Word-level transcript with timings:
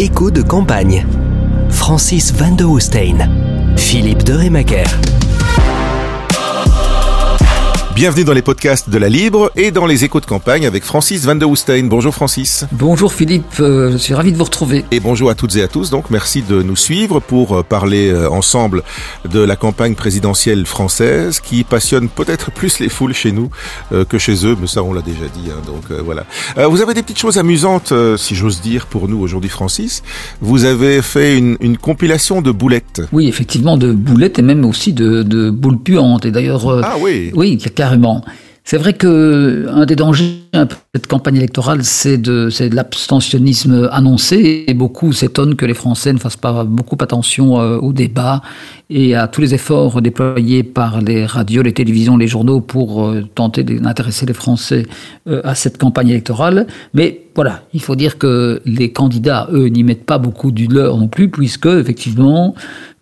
Écho 0.00 0.30
de 0.30 0.40
campagne. 0.40 1.04
Francis 1.68 2.32
van 2.32 2.56
de 2.56 2.64
Hoestein. 2.64 3.18
Philippe 3.76 4.22
de 4.24 4.32
Remaker. 4.32 5.19
Bienvenue 8.00 8.24
dans 8.24 8.32
les 8.32 8.40
podcasts 8.40 8.88
de 8.88 8.96
la 8.96 9.10
Libre 9.10 9.52
et 9.56 9.70
dans 9.72 9.84
les 9.84 10.06
échos 10.06 10.20
de 10.20 10.24
campagne 10.24 10.64
avec 10.66 10.84
Francis 10.84 11.26
Van 11.26 11.34
de 11.34 11.44
Hoestein. 11.44 11.84
Bonjour 11.84 12.14
Francis. 12.14 12.64
Bonjour 12.72 13.12
Philippe, 13.12 13.60
euh, 13.60 13.92
je 13.92 13.98
suis 13.98 14.14
ravi 14.14 14.32
de 14.32 14.38
vous 14.38 14.44
retrouver. 14.44 14.86
Et 14.90 15.00
bonjour 15.00 15.28
à 15.28 15.34
toutes 15.34 15.54
et 15.56 15.62
à 15.62 15.68
tous. 15.68 15.90
Donc 15.90 16.08
merci 16.08 16.40
de 16.40 16.62
nous 16.62 16.76
suivre 16.76 17.20
pour 17.20 17.58
euh, 17.58 17.62
parler 17.62 18.08
euh, 18.08 18.30
ensemble 18.30 18.84
de 19.30 19.40
la 19.40 19.54
campagne 19.54 19.96
présidentielle 19.96 20.64
française 20.64 21.40
qui 21.40 21.62
passionne 21.62 22.08
peut-être 22.08 22.50
plus 22.50 22.78
les 22.78 22.88
foules 22.88 23.12
chez 23.12 23.32
nous 23.32 23.50
que 24.08 24.16
chez 24.16 24.46
eux, 24.46 24.56
mais 24.58 24.66
ça 24.66 24.82
on 24.82 24.94
l'a 24.94 25.02
déjà 25.02 25.26
dit. 25.34 25.50
Hein, 25.50 25.60
donc 25.66 25.92
voilà. 26.02 26.24
vous 26.68 26.80
avez 26.80 26.94
des 26.94 27.02
petites 27.02 27.18
choses 27.18 27.36
amusantes, 27.36 27.92
si 28.16 28.34
j'ose 28.34 28.62
dire, 28.62 28.86
pour 28.86 29.08
nous 29.08 29.20
aujourd'hui 29.20 29.50
Francis. 29.50 30.02
Vous 30.40 30.64
avez 30.64 31.02
fait 31.02 31.36
une, 31.36 31.58
une, 31.60 31.76
compilation 31.76 32.40
de 32.40 32.50
boulettes. 32.50 33.02
Oui, 33.12 33.28
effectivement, 33.28 33.76
de 33.76 33.92
boulettes 33.92 34.38
et 34.38 34.42
même 34.42 34.64
aussi 34.64 34.94
de, 34.94 35.22
de 35.22 35.50
boules 35.50 35.78
puantes. 35.78 36.24
Et 36.24 36.30
d'ailleurs, 36.30 36.82
ah 36.82 36.96
oui, 36.98 37.32
oui, 37.34 37.58
car 37.74 37.89
c'est 38.64 38.76
vrai 38.76 38.92
que 38.92 39.66
un 39.68 39.86
des 39.86 39.96
dangers 39.96 40.42
de 40.52 40.68
cette 40.94 41.06
campagne 41.06 41.36
électorale, 41.36 41.82
c'est 41.82 42.18
de, 42.18 42.50
l'abstentionnisme 42.72 43.88
annoncé. 43.90 44.64
Beaucoup 44.76 45.12
s'étonnent 45.12 45.56
que 45.56 45.66
les 45.66 45.74
Français 45.74 46.12
ne 46.12 46.18
fassent 46.18 46.36
pas 46.36 46.64
beaucoup 46.64 46.96
attention 47.00 47.60
euh, 47.60 47.78
au 47.78 47.92
débat 47.92 48.42
et 48.88 49.14
à 49.14 49.28
tous 49.28 49.40
les 49.40 49.54
efforts 49.54 50.02
déployés 50.02 50.62
par 50.62 51.00
les 51.00 51.26
radios, 51.26 51.62
les 51.62 51.72
télévisions, 51.72 52.16
les 52.16 52.28
journaux 52.28 52.60
pour 52.60 53.06
euh, 53.06 53.24
tenter 53.34 53.64
d'intéresser 53.64 54.26
les 54.26 54.34
Français 54.34 54.86
euh, 55.26 55.40
à 55.42 55.54
cette 55.54 55.78
campagne 55.78 56.10
électorale. 56.10 56.66
Mais 56.94 57.22
voilà, 57.34 57.62
il 57.72 57.80
faut 57.80 57.96
dire 57.96 58.18
que 58.18 58.60
les 58.66 58.92
candidats, 58.92 59.48
eux, 59.52 59.66
n'y 59.66 59.82
mettent 59.82 60.06
pas 60.06 60.18
beaucoup 60.18 60.52
du 60.52 60.68
non 60.68 61.08
plus, 61.08 61.28
puisque 61.28 61.66
effectivement, 61.66 62.54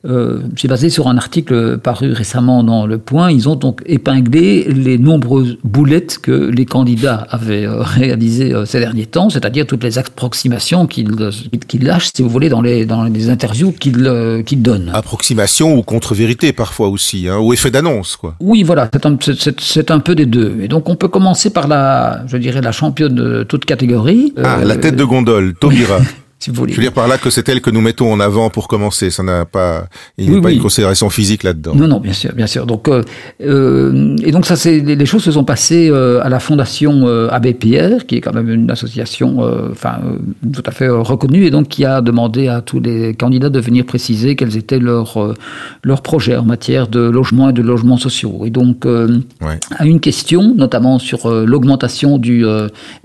euh, 0.04 0.42
c'est 0.56 0.68
basé 0.68 0.90
sur 0.90 1.08
un 1.08 1.16
article 1.16 1.78
paru 1.78 2.12
récemment 2.12 2.62
dans 2.62 2.86
Le 2.86 2.98
Point. 2.98 3.32
Ils 3.32 3.48
ont 3.48 3.56
donc 3.56 3.82
épinglé 3.84 4.64
les 4.68 4.96
nombreuses 4.96 5.58
boulettes 5.64 6.18
que 6.18 6.30
les 6.30 6.66
candidats 6.66 7.26
avaient 7.30 7.66
euh, 7.66 7.78
réalisées 7.82 8.54
euh, 8.54 8.64
ces 8.64 8.78
derniers 8.78 9.06
temps, 9.06 9.28
c'est-à-dire 9.28 9.66
toutes 9.66 9.82
les 9.82 9.98
approximations 9.98 10.86
qu'ils 10.86 11.10
lâchent, 11.80 12.10
si 12.14 12.22
vous 12.22 12.28
voulez, 12.28 12.48
dans 12.48 12.62
les, 12.62 12.86
dans 12.86 13.04
les 13.04 13.28
interviews 13.28 13.72
qu'ils 13.72 14.62
donnent. 14.62 14.90
Approximation 14.94 15.76
ou 15.76 15.82
contre-vérité 15.82 16.52
parfois 16.52 16.88
aussi, 16.88 17.28
hein, 17.28 17.38
ou 17.38 17.52
effet 17.52 17.72
d'annonce, 17.72 18.16
quoi. 18.16 18.36
Oui, 18.38 18.62
voilà, 18.62 18.88
c'est 18.92 19.04
un, 19.04 19.16
un, 19.94 20.00
peu 20.00 20.14
des 20.14 20.26
deux. 20.26 20.58
Et 20.60 20.68
donc 20.68 20.88
on 20.88 20.94
peut 20.94 21.08
commencer 21.08 21.50
par 21.50 21.66
la, 21.66 22.22
je 22.28 22.36
dirais, 22.36 22.60
la 22.60 22.72
championne 22.72 23.14
de 23.16 23.42
toute 23.42 23.64
catégorie. 23.64 24.32
Ah, 24.42 24.64
la 24.64 24.76
tête 24.76 24.94
de 24.94 25.04
gondole, 25.04 25.54
Taubira. 25.54 25.98
Je 26.40 26.52
veux 26.52 26.66
dire 26.66 26.92
par 26.92 27.08
là 27.08 27.18
que 27.18 27.30
c'est 27.30 27.48
elle 27.48 27.60
que 27.60 27.70
nous 27.70 27.80
mettons 27.80 28.12
en 28.12 28.20
avant 28.20 28.48
pour 28.48 28.68
commencer. 28.68 29.10
Ça 29.10 29.24
n'a 29.24 29.44
pas, 29.44 29.86
il 30.16 30.30
n'y 30.30 30.38
a 30.38 30.40
pas 30.40 30.52
une 30.52 30.60
considération 30.60 31.10
physique 31.10 31.42
là-dedans. 31.42 31.74
Non, 31.74 31.88
non, 31.88 31.98
bien 31.98 32.12
sûr, 32.12 32.32
bien 32.32 32.46
sûr. 32.46 32.64
Donc, 32.64 32.86
euh, 32.86 33.02
euh 33.40 34.16
et 34.22 34.30
donc 34.30 34.46
ça, 34.46 34.54
c'est 34.54 34.78
les, 34.78 35.06
choses 35.06 35.24
se 35.24 35.32
sont 35.32 35.44
passées 35.44 35.88
euh, 35.90 36.22
à 36.22 36.28
la 36.28 36.38
Fondation 36.38 37.08
euh, 37.08 37.28
Abbé 37.30 37.54
Pierre, 37.54 38.06
qui 38.06 38.16
est 38.16 38.20
quand 38.20 38.32
même 38.32 38.48
une 38.48 38.70
association, 38.70 39.40
enfin, 39.70 39.98
tout 40.52 40.62
à 40.64 40.70
fait 40.70 40.88
reconnue, 40.88 41.44
et 41.44 41.50
donc 41.50 41.68
qui 41.68 41.84
a 41.84 42.00
demandé 42.00 42.46
à 42.46 42.60
tous 42.60 42.78
les 42.78 43.14
candidats 43.14 43.50
de 43.50 43.58
venir 43.58 43.84
préciser 43.84 44.36
quels 44.36 44.56
étaient 44.56 44.78
leurs 44.78 45.34
leurs 45.82 46.02
projets 46.02 46.36
en 46.36 46.44
matière 46.44 46.86
de 46.86 47.00
logement 47.00 47.50
et 47.50 47.52
de 47.52 47.62
logements 47.62 47.96
sociaux. 47.96 48.42
Et 48.44 48.50
donc, 48.50 48.86
à 48.86 49.86
une 49.86 50.00
question, 50.00 50.54
notamment 50.54 51.00
sur 51.00 51.28
l'augmentation 51.30 52.18
du 52.18 52.44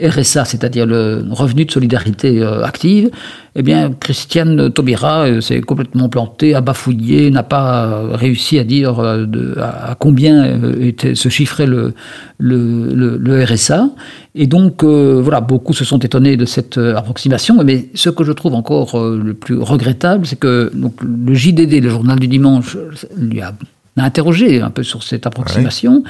RSA, 0.01 0.45
c'est-à-dire 0.45 0.85
le 0.85 1.25
revenu 1.31 1.65
de 1.65 1.71
solidarité 1.71 2.43
active 2.43 3.09
eh 3.55 3.61
bien, 3.61 3.91
Christiane 3.91 4.71
Taubira 4.71 5.27
euh, 5.27 5.41
s'est 5.41 5.61
complètement 5.61 6.09
plantée, 6.09 6.55
a 6.55 6.61
bafouillé, 6.61 7.29
n'a 7.29 7.43
pas 7.43 8.15
réussi 8.15 8.57
à 8.57 8.63
dire 8.63 8.99
euh, 8.99 9.27
à, 9.61 9.95
combien 9.99 10.43
euh, 10.43 10.81
était, 10.81 11.13
se 11.13 11.29
chiffrait 11.29 11.67
le, 11.67 11.93
le, 12.39 13.43
RSA. 13.43 13.89
Et 14.33 14.47
donc, 14.47 14.83
voilà, 14.83 15.41
beaucoup 15.41 15.73
se 15.73 15.85
sont 15.85 15.99
étonnés 15.99 16.37
de 16.37 16.45
cette 16.45 16.79
approximation. 16.79 17.63
Mais 17.63 17.89
ce 17.93 18.09
que 18.09 18.23
je 18.23 18.31
trouve 18.31 18.55
encore 18.55 18.99
le 18.99 19.33
plus 19.35 19.59
regrettable, 19.59 20.25
c'est 20.25 20.39
que 20.39 20.71
donc, 20.73 20.95
le 21.03 21.33
JDD, 21.35 21.83
le 21.83 21.89
journal 21.89 22.17
du 22.19 22.27
dimanche, 22.27 22.75
lui 23.15 23.41
a, 23.41 23.53
interrogé 23.97 24.59
un 24.61 24.71
peu 24.71 24.81
sur 24.81 25.03
cette 25.03 25.27
approximation. 25.27 26.03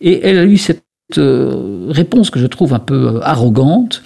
Et 0.00 0.26
elle 0.26 0.38
a 0.38 0.44
eu 0.44 0.56
cette 0.56 0.82
réponse 1.10 2.30
que 2.30 2.40
je 2.40 2.46
trouve 2.46 2.72
un 2.72 2.78
peu 2.78 3.20
arrogante. 3.22 4.02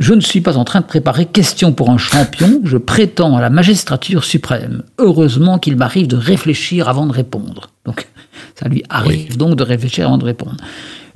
Je 0.00 0.12
ne 0.12 0.20
suis 0.20 0.40
pas 0.40 0.56
en 0.56 0.64
train 0.64 0.80
de 0.80 0.86
préparer 0.86 1.24
question 1.24 1.72
pour 1.72 1.88
un 1.88 1.98
champion, 1.98 2.60
je 2.64 2.76
prétends 2.76 3.36
à 3.36 3.40
la 3.40 3.48
magistrature 3.48 4.24
suprême. 4.24 4.82
Heureusement 4.98 5.60
qu'il 5.60 5.76
m'arrive 5.76 6.08
de 6.08 6.16
réfléchir 6.16 6.88
avant 6.88 7.06
de 7.06 7.12
répondre. 7.12 7.70
Donc, 7.84 8.08
ça 8.56 8.68
lui 8.68 8.82
arrive 8.88 9.36
donc 9.36 9.54
de 9.54 9.62
réfléchir 9.62 10.06
avant 10.06 10.18
de 10.18 10.24
répondre. 10.24 10.56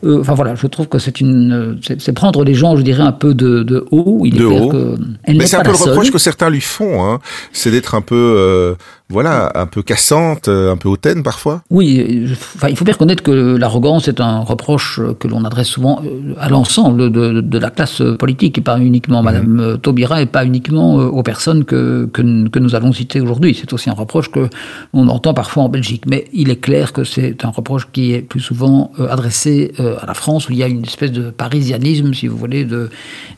Euh, 0.05 0.21
enfin 0.21 0.35
voilà, 0.35 0.55
je 0.55 0.69
trouve 0.69 0.87
que 0.87 1.01
c'est 1.01 1.21
une, 1.21 1.81
c'est 1.83 2.13
prendre 2.13 2.45
les 2.45 2.55
gens, 2.55 2.77
je 2.77 2.83
dirais, 2.83 3.03
un 3.03 3.11
peu 3.11 3.35
de, 3.35 3.65
de 3.65 3.85
haut. 3.91 4.23
Il 4.25 4.37
est 4.37 4.47
clair 4.47 4.69
Que 4.69 4.95
Mais 5.27 5.47
c'est 5.47 5.57
un 5.57 5.63
peu 5.63 5.73
le 5.73 5.77
reproche 5.77 6.13
que 6.13 6.19
certains 6.19 6.51
lui 6.51 6.61
font, 6.61 7.05
hein. 7.05 7.19
c'est 7.53 7.73
d'être 7.73 7.97
un 7.97 8.01
peu, 8.01 8.15
euh, 8.39 8.75
voilà, 9.11 9.51
un 9.55 9.67
peu 9.67 9.83
cassante, 9.83 10.49
euh, 10.49 10.71
un 10.71 10.77
peu 10.77 10.89
hautaine 10.89 11.23
parfois. 11.23 11.63
Oui, 11.71 12.27
enfin, 12.57 12.69
il 12.69 12.77
faut 12.77 12.85
bien 12.85 12.93
reconnaître 12.93 13.23
que 13.23 13.57
l'arrogance 13.57 14.07
est 14.07 14.21
un 14.21 14.41
reproche 14.41 15.01
que 15.19 15.27
l'on 15.27 15.45
adresse 15.45 15.69
souvent 15.69 16.03
à 16.39 16.51
l'ensemble 16.51 17.11
de, 17.11 17.41
de, 17.41 17.59
la 17.59 17.71
classe 17.71 18.03
politique, 18.19 18.59
et 18.59 18.61
pas 18.61 18.79
uniquement 18.79 19.23
Madame 19.23 19.47
mhm. 19.47 19.79
Taubira, 19.79 20.21
et 20.21 20.27
pas 20.27 20.45
uniquement 20.45 20.97
aux 20.97 21.23
personnes 21.23 21.65
que, 21.65 22.07
que, 22.13 22.49
que 22.49 22.59
nous 22.59 22.75
allons 22.75 22.93
citer 22.93 23.21
aujourd'hui. 23.21 23.57
C'est 23.59 23.73
aussi 23.73 23.89
un 23.89 23.95
reproche 23.95 24.31
que 24.31 24.51
on 24.93 25.09
entend 25.09 25.33
parfois 25.33 25.63
en 25.63 25.69
Belgique. 25.71 26.05
Mais 26.07 26.27
il 26.35 26.51
est 26.51 26.61
clair 26.61 26.93
que 26.93 27.05
c'est 27.05 27.45
un 27.45 27.51
reproche 27.51 27.89
qui 27.91 28.13
est 28.13 28.21
plus 28.21 28.41
souvent 28.41 28.93
adressé 29.11 29.73
à 29.79 30.07
la 30.07 30.15
France, 30.15 30.49
où 30.49 30.53
il 30.53 30.59
y 30.59 30.63
a 30.63 30.69
une 30.69 30.85
espèce 30.85 31.13
de 31.13 31.31
parisianisme, 31.31 32.13
si 32.13 32.27
vous 32.27 32.37
voulez, 32.37 32.65
de, 32.65 32.91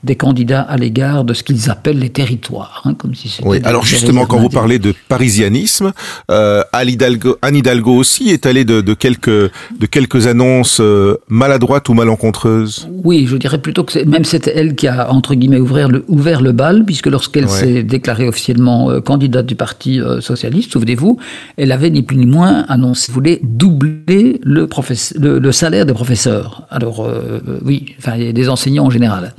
des 0.03 0.17
candidats 0.17 0.63
à 0.63 0.77
l'égard 0.77 1.25
de 1.25 1.33
ce 1.33 1.45
qu'ils 1.45 1.71
appellent 1.71 2.01
les 2.01 2.11
territoires. 2.11 2.83
Hein, 2.85 2.95
comme 2.95 3.15
si 3.15 3.31
oui, 3.45 3.61
alors 3.65 3.85
justement, 3.85 4.27
quand 4.27 4.39
vous 4.39 4.49
parlez 4.49 4.79
de 4.79 4.95
parisianisme, 5.09 5.60
euh, 6.31 6.63
Anne, 6.73 6.89
Hidalgo, 6.89 7.97
aussi 7.97 8.31
est 8.31 8.47
allée 8.47 8.65
de, 8.65 8.81
de, 8.81 8.95
quelques, 8.95 9.29
de 9.29 9.87
quelques 9.91 10.27
annonces 10.27 10.81
euh, 10.81 11.17
maladroites 11.29 11.89
ou 11.89 11.95
malencontreuses. 11.95 12.89
Oui, 13.05 13.27
je 13.27 13.37
dirais 13.37 13.59
plutôt 13.59 13.85
que 13.85 14.05
même 14.05 14.25
c'est 14.25 14.47
elle 14.49 14.75
qui 14.75 14.87
a, 14.89 15.11
entre 15.11 15.35
guillemets, 15.35 15.61
ouvert 15.61 15.89
le, 15.89 16.05
ouvert 16.09 16.41
le 16.43 16.53
bal, 16.53 16.85
puisque 16.85 17.07
lorsqu'elle 17.07 17.49
s'est 17.49 17.83
déclarée 17.83 18.29
officiellement 18.29 18.91
euh, 18.91 19.01
candidate 19.01 19.47
du 19.47 19.55
Parti 19.55 20.01
socialiste, 20.21 20.73
souvenez-vous, 20.73 21.19
elle 21.57 21.73
avait 21.73 21.91
ni 21.91 22.03
plus 22.03 22.17
ni 22.17 22.27
moins 22.27 22.65
annoncé, 22.69 23.13
voulait 23.13 23.41
doubler 23.43 24.41
le, 24.43 24.69
le, 25.17 25.39
le 25.39 25.53
salaire 25.53 25.87
des 25.87 25.93
professeurs. 25.93 26.63
Alors, 26.71 27.05
euh, 27.05 27.41
oui, 27.65 27.95
enfin, 27.99 28.19
des 28.19 28.49
enseignants 28.49 28.87
en 28.87 28.91
général. 28.91 29.35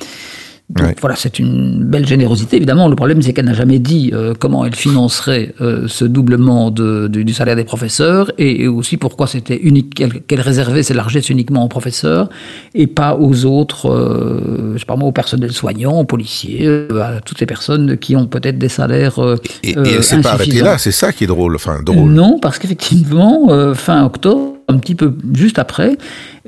Donc 0.75 0.95
voilà, 1.01 1.15
c'est 1.15 1.39
une 1.39 1.83
belle 1.83 2.07
générosité. 2.07 2.57
Évidemment, 2.57 2.87
le 2.87 2.95
problème, 2.95 3.21
c'est 3.21 3.33
qu'elle 3.33 3.45
n'a 3.45 3.53
jamais 3.53 3.79
dit 3.79 4.11
euh, 4.13 4.33
comment 4.37 4.65
elle 4.65 4.75
financerait 4.75 5.53
euh, 5.59 5.87
ce 5.87 6.05
doublement 6.05 6.71
de, 6.71 7.07
du 7.07 7.33
salaire 7.33 7.55
des 7.55 7.63
professeurs 7.63 8.31
et, 8.37 8.67
aussi 8.67 8.97
pourquoi 8.97 9.27
c'était 9.27 9.57
unique, 9.57 10.01
qu'elle 10.27 10.41
réservait 10.41 10.83
ces 10.83 10.93
largesses 10.93 11.29
uniquement 11.29 11.65
aux 11.65 11.67
professeurs 11.67 12.29
et 12.73 12.87
pas 12.87 13.17
aux 13.17 13.45
autres, 13.45 13.89
je 14.73 14.79
sais 14.79 14.85
pas 14.85 14.95
moi, 14.95 15.09
au 15.09 15.11
personnel 15.11 15.51
soignant, 15.51 15.99
aux 15.99 16.05
policiers, 16.05 16.67
à 17.01 17.19
toutes 17.21 17.39
les 17.39 17.45
personnes 17.45 17.97
qui 17.97 18.15
ont 18.15 18.27
peut-être 18.27 18.57
des 18.57 18.69
salaires. 18.69 19.19
et, 19.63 19.71
et 19.71 19.75
elle 19.77 20.03
s'est 20.03 20.21
pas 20.21 20.33
arrêtée 20.33 20.61
là, 20.61 20.77
c'est 20.77 20.91
ça 20.91 21.11
qui 21.11 21.25
est 21.25 21.27
drôle. 21.27 21.55
Enfin, 21.55 21.81
drôle. 21.83 22.11
Non, 22.11 22.39
parce 22.39 22.59
qu'effectivement, 22.59 23.73
fin 23.73 24.05
octobre, 24.05 24.53
un 24.71 24.77
petit 24.77 24.95
peu 24.95 25.13
juste 25.33 25.59
après, 25.59 25.97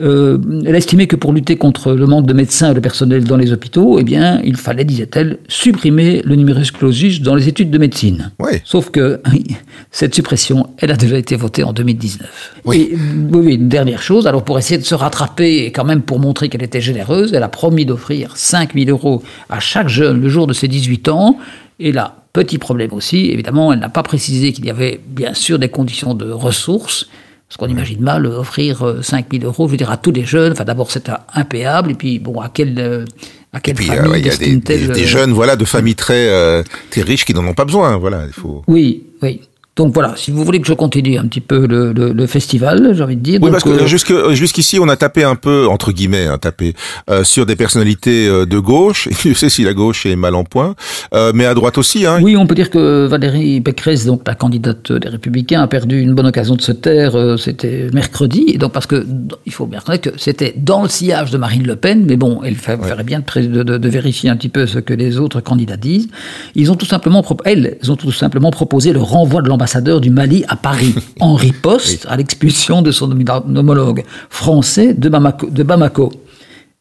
euh, 0.01 0.37
elle 0.65 0.73
a 0.73 0.77
estimé 0.77 1.07
que 1.07 1.15
pour 1.15 1.33
lutter 1.33 1.55
contre 1.55 1.93
le 1.93 2.05
manque 2.07 2.25
de 2.25 2.33
médecins 2.33 2.71
et 2.71 2.73
de 2.73 2.79
personnel 2.79 3.23
dans 3.23 3.37
les 3.37 3.51
hôpitaux, 3.51 3.99
eh 3.99 4.03
bien, 4.03 4.41
il 4.43 4.57
fallait, 4.57 4.85
disait-elle, 4.85 5.37
supprimer 5.47 6.21
le 6.23 6.35
numerus 6.35 6.71
clausus 6.71 7.21
dans 7.21 7.35
les 7.35 7.47
études 7.47 7.69
de 7.69 7.77
médecine. 7.77 8.31
Oui. 8.39 8.53
Sauf 8.63 8.89
que 8.89 9.21
cette 9.91 10.15
suppression, 10.15 10.67
elle 10.77 10.91
a 10.91 10.95
déjà 10.95 11.17
été 11.17 11.35
votée 11.35 11.63
en 11.63 11.73
2019. 11.73 12.53
Oui. 12.65 12.93
oui, 13.31 13.55
une 13.55 13.69
dernière 13.69 14.01
chose, 14.01 14.27
alors 14.27 14.43
pour 14.43 14.57
essayer 14.57 14.77
de 14.77 14.85
se 14.85 14.95
rattraper 14.95 15.65
et 15.65 15.71
quand 15.71 15.85
même 15.85 16.01
pour 16.01 16.19
montrer 16.19 16.49
qu'elle 16.49 16.63
était 16.63 16.81
généreuse, 16.81 17.33
elle 17.33 17.43
a 17.43 17.49
promis 17.49 17.85
d'offrir 17.85 18.35
5 18.35 18.73
000 18.73 18.89
euros 18.89 19.21
à 19.49 19.59
chaque 19.59 19.89
jeune 19.89 20.21
le 20.21 20.29
jour 20.29 20.47
de 20.47 20.53
ses 20.53 20.67
18 20.67 21.09
ans. 21.09 21.37
Et 21.79 21.91
là, 21.91 22.23
petit 22.33 22.57
problème 22.57 22.93
aussi, 22.93 23.29
évidemment, 23.31 23.71
elle 23.71 23.79
n'a 23.79 23.89
pas 23.89 24.03
précisé 24.03 24.53
qu'il 24.53 24.65
y 24.65 24.69
avait 24.69 24.99
bien 25.05 25.33
sûr 25.33 25.59
des 25.59 25.69
conditions 25.69 26.13
de 26.15 26.29
ressources. 26.29 27.07
Parce 27.53 27.67
qu'on 27.67 27.71
imagine 27.71 28.01
mal 28.01 28.25
offrir 28.25 28.83
5 29.03 29.27
euh, 29.27 29.37
000 29.37 29.45
euros, 29.45 29.67
je 29.67 29.73
veux 29.73 29.77
dire, 29.77 29.91
à 29.91 29.97
tous 29.97 30.09
les 30.09 30.25
jeunes. 30.25 30.53
Enfin, 30.53 30.63
d'abord, 30.63 30.89
c'est 30.89 31.11
impayable. 31.35 31.91
Et 31.91 31.93
puis, 31.93 32.17
bon, 32.17 32.41
à 32.41 32.49
quelle, 32.49 32.79
euh, 32.79 33.05
à 33.53 33.59
quelle 33.59 33.73
et 33.73 33.75
puis, 33.75 33.91
euh, 33.91 34.17
il 34.17 34.25
y 34.25 34.29
a 34.31 34.35
des, 34.35 34.55
des, 34.57 35.05
jeunes, 35.05 35.33
voilà, 35.33 35.55
de 35.55 35.63
familles 35.63 35.93
très, 35.93 36.63
très 36.89 37.01
riches 37.03 37.25
qui 37.25 37.33
n'en 37.35 37.45
ont 37.45 37.53
pas 37.53 37.65
besoin. 37.65 37.95
Voilà, 37.97 38.23
il 38.25 38.33
faut. 38.33 38.63
Oui, 38.65 39.03
oui. 39.21 39.41
Donc 39.75 39.91
voilà, 39.91 40.13
si 40.15 40.29
vous 40.29 40.43
voulez 40.43 40.61
que 40.61 40.67
je 40.67 40.73
continue 40.73 41.17
un 41.17 41.25
petit 41.25 41.41
peu 41.41 41.65
le, 41.65 41.93
le, 41.93 42.13
le 42.13 42.27
festival, 42.27 42.93
j'ai 42.95 43.03
envie 43.03 43.15
de 43.15 43.21
dire. 43.21 43.39
Oui, 43.41 43.49
donc, 43.49 43.51
parce 43.53 43.63
que 43.63 43.69
euh, 43.69 43.87
jusque 43.87 44.13
jusqu'ici, 44.31 44.77
on 44.79 44.87
a 44.87 44.95
tapé 44.95 45.23
un 45.23 45.33
peu 45.35 45.67
entre 45.67 45.91
guillemets, 45.91 46.27
hein, 46.27 46.37
tapé 46.37 46.75
euh, 47.09 47.23
sur 47.23 47.47
des 47.47 47.55
personnalités 47.55 48.27
euh, 48.27 48.45
de 48.45 48.59
gauche. 48.59 49.07
Et 49.11 49.15
Dieu 49.19 49.33
sait 49.33 49.49
si 49.49 49.63
la 49.63 49.73
gauche 49.73 50.05
est 50.05 50.15
mal 50.15 50.35
en 50.35 50.43
point, 50.43 50.75
euh, 51.15 51.31
mais 51.33 51.45
à 51.45 51.55
droite 51.55 51.79
aussi. 51.79 52.05
Hein. 52.05 52.19
Oui, 52.21 52.37
on 52.37 52.45
peut 52.45 52.53
dire 52.53 52.69
que 52.69 53.07
Valérie 53.07 53.61
Pécresse, 53.61 54.05
donc 54.05 54.21
la 54.27 54.35
candidate 54.35 54.91
des 54.91 55.09
Républicains, 55.09 55.63
a 55.63 55.67
perdu 55.67 55.99
une 55.99 56.13
bonne 56.13 56.27
occasion 56.27 56.55
de 56.55 56.61
se 56.61 56.71
taire. 56.71 57.17
C'était 57.39 57.89
mercredi, 57.93 58.45
et 58.49 58.59
donc 58.59 58.73
parce 58.73 58.85
que 58.85 59.05
il 59.47 59.53
faut 59.53 59.65
bien 59.65 59.79
reconnaître 59.79 60.11
que 60.11 60.19
c'était 60.19 60.53
dans 60.55 60.83
le 60.83 60.89
sillage 60.89 61.31
de 61.31 61.37
Marine 61.39 61.65
Le 61.65 61.75
Pen, 61.75 62.05
mais 62.05 62.15
bon, 62.15 62.41
elle 62.43 62.55
ferait 62.55 63.03
bien 63.03 63.21
de, 63.21 63.87
vérifier 63.87 64.29
un 64.29 64.35
petit 64.35 64.49
peu 64.49 64.67
ce 64.67 64.77
que 64.79 64.93
les 64.93 65.17
autres 65.17 65.41
candidats 65.41 65.77
disent. 65.77 66.09
Ils 66.55 66.71
ont 66.71 66.75
tout 66.75 66.85
simplement, 66.85 67.25
elles, 67.45 67.77
ont 67.89 67.95
tout 67.95 68.11
simplement 68.11 68.51
proposé 68.51 68.93
le 68.93 69.01
renvoi 69.01 69.41
de 69.41 69.49
l'ambassadeur 69.63 70.01
du 70.01 70.09
Mali 70.09 70.43
à 70.49 70.57
Paris 70.57 70.93
en 71.21 71.35
riposte 71.35 72.05
à 72.09 72.17
l'expulsion 72.17 72.81
de 72.81 72.91
son 72.91 73.09
homologue 73.11 74.03
français 74.29 74.93
de 74.93 75.07
Bamako. 75.07 75.49
De 75.49 75.63
Bamako. 75.63 76.11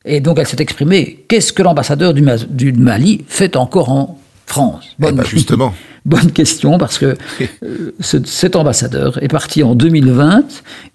Et 0.05 0.21
donc 0.21 0.39
elle 0.41 0.49
s'est 0.49 0.57
exprimée. 0.61 1.25
Qu'est-ce 1.29 1.53
que 1.53 1.63
l'ambassadeur 1.63 2.13
du, 2.13 2.23
Ma- 2.23 2.39
du 2.39 2.73
Mali 2.73 3.25
fait 3.29 3.55
encore 3.57 3.91
en 3.91 4.19
France? 4.47 4.85
Eh 5.01 5.13
ben, 5.13 5.25
justement. 5.25 5.73
Bonne 6.05 6.33
question, 6.33 6.79
parce 6.79 6.99
que 6.99 7.15
euh, 7.63 7.95
ce- 8.01 8.25
cet 8.25 8.57
ambassadeur 8.57 9.23
est 9.23 9.29
parti 9.29 9.63
en 9.63 9.77
2020 9.77 10.43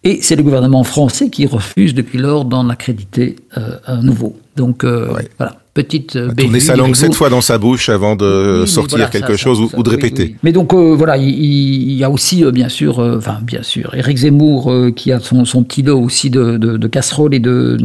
et 0.03 0.19
c'est 0.21 0.35
le 0.35 0.43
gouvernement 0.43 0.83
français 0.83 1.29
qui 1.29 1.45
refuse 1.45 1.93
depuis 1.93 2.17
lors 2.17 2.43
d'en 2.43 2.67
accréditer 2.67 3.37
euh, 3.57 3.77
un 3.87 4.01
nouveau. 4.01 4.35
Donc 4.57 4.83
euh, 4.83 5.13
Ouais. 5.13 5.29
voilà, 5.37 5.55
petite 5.83 6.15
euh, 6.15 6.31
Tourner 6.35 6.59
sa 6.59 6.75
langue 6.75 6.95
sept 6.95 7.13
fois 7.13 7.29
dans 7.29 7.41
sa 7.41 7.57
bouche 7.59 7.89
avant 7.89 8.15
de 8.15 8.61
Oui, 8.61 8.67
sortir 8.67 8.97
voilà, 8.97 9.11
quelque 9.11 9.37
ça, 9.37 9.43
chose 9.43 9.57
ça, 9.59 9.63
ou, 9.63 9.69
ça, 9.69 9.77
ou 9.77 9.83
de 9.83 9.89
répéter. 9.89 10.23
oui. 10.23 10.35
Mais 10.43 10.51
donc 10.51 10.73
euh, 10.73 10.95
voilà, 10.97 11.17
il, 11.17 11.29
il 11.29 11.93
y 11.93 12.03
a 12.03 12.09
aussi 12.09 12.43
euh, 12.43 12.51
bien 12.51 12.69
sûr, 12.69 12.99
euh, 12.99 13.17
enfin 13.17 13.37
bien 13.43 13.61
sûr, 13.61 13.93
Éric 13.93 14.17
Zemmour 14.17 14.73
qui 14.95 15.11
a 15.11 15.19
son, 15.19 15.45
son 15.45 15.63
petit 15.63 15.83
lot 15.83 16.01
aussi 16.01 16.29
de, 16.29 16.57
de, 16.57 16.77
de 16.77 16.87
casseroles 16.87 17.35
et 17.35 17.39
de, 17.39 17.77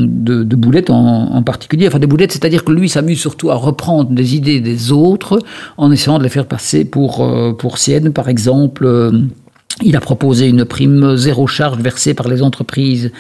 boulettes 0.56 0.90
en, 0.90 1.34
en 1.34 1.42
particulier. 1.42 1.86
Enfin 1.88 1.98
des 1.98 2.06
boulettes, 2.06 2.32
c'est-à-dire 2.32 2.64
que 2.64 2.72
lui 2.72 2.88
s'amuse 2.88 3.20
surtout 3.20 3.50
à 3.50 3.54
reprendre 3.54 4.10
des 4.10 4.34
idées 4.36 4.60
des 4.60 4.90
autres 4.92 5.38
en 5.76 5.92
essayant 5.92 6.18
de 6.18 6.22
les 6.24 6.30
faire 6.30 6.46
passer 6.46 6.84
pour 6.84 7.12
pour 7.58 7.78
siennes, 7.78 8.12
par 8.12 8.28
exemple. 8.28 8.86
Il 9.82 9.96
a 9.96 10.00
proposé 10.00 10.48
une 10.48 10.64
prime 10.64 11.16
zéro 11.16 11.46
charge 11.46 11.78
versée 11.78 12.14
par 12.14 12.28
les 12.28 12.42
entreprises 12.42 13.10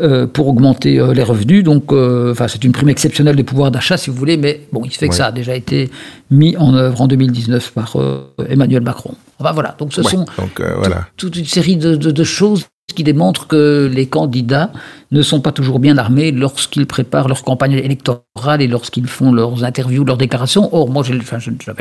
euh, 0.00 0.26
pour 0.26 0.48
augmenter 0.48 0.98
euh, 0.98 1.12
les 1.12 1.22
revenus. 1.22 1.62
Donc, 1.64 1.92
euh, 1.92 2.32
enfin, 2.32 2.48
c'est 2.48 2.64
une 2.64 2.72
prime 2.72 2.88
exceptionnelle 2.88 3.36
de 3.36 3.42
pouvoir 3.42 3.70
d'achat, 3.70 3.96
si 3.96 4.08
vous 4.10 4.16
voulez, 4.16 4.36
mais 4.36 4.62
bon, 4.72 4.82
il 4.84 4.92
se 4.92 4.98
fait 4.98 5.08
que 5.08 5.14
ça 5.14 5.26
a 5.26 5.32
déjà 5.32 5.54
été 5.54 5.90
mis 6.30 6.56
en 6.56 6.74
œuvre 6.74 7.00
en 7.02 7.06
2019 7.08 7.72
par 7.72 7.96
euh, 7.96 8.22
Emmanuel 8.48 8.82
Macron. 8.82 9.14
Enfin 9.38 9.52
voilà, 9.52 9.74
donc 9.78 9.92
ce 9.92 10.00
Ouais, 10.00 10.10
sont 10.10 10.24
donc 10.38 10.60
voilà. 10.78 11.06
toute 11.16 11.36
une 11.36 11.44
série 11.44 11.76
de, 11.76 11.94
de- 11.94 12.10
de 12.10 12.24
choses 12.24 12.64
qui 12.94 13.04
démontrent 13.04 13.46
que 13.46 13.90
les 13.92 14.06
candidats 14.06 14.72
ne 15.12 15.22
sont 15.22 15.40
pas 15.40 15.52
toujours 15.52 15.78
bien 15.78 15.98
armés 15.98 16.32
lorsqu'ils 16.32 16.86
préparent 16.86 17.28
leur 17.28 17.42
campagne 17.42 17.72
électorale 17.72 18.60
et 18.60 18.66
lorsqu'ils 18.66 19.06
font 19.06 19.32
leurs 19.32 19.64
interviews, 19.64 20.04
leurs 20.04 20.16
déclarations. 20.16 20.68
Or, 20.74 20.90
moi, 20.90 21.02
j'avais 21.02 21.18
le 21.18 21.24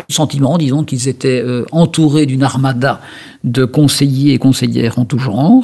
sentiment, 0.10 0.58
disons, 0.58 0.84
qu'ils 0.84 1.08
étaient 1.08 1.42
euh, 1.42 1.66
entourés 1.72 2.26
d'une 2.26 2.44
armada 2.44 3.02
de 3.44 3.66
conseillers 3.66 4.34
et 4.34 4.38
conseillères 4.38 5.00
en 5.00 5.06
tout 5.06 5.20
genre 5.20 5.64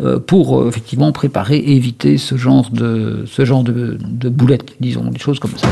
euh, 0.00 0.18
pour 0.18 0.60
euh, 0.60 0.68
effectivement 0.68 1.12
préparer 1.12 1.56
et 1.56 1.76
éviter 1.76 2.18
ce 2.18 2.36
ce 2.36 3.44
genre 3.44 3.64
de, 3.64 3.98
de 4.02 4.28
boulettes, 4.28 4.74
disons, 4.80 5.04
des 5.04 5.18
choses 5.18 5.38
comme 5.38 5.56
ça. 5.56 5.68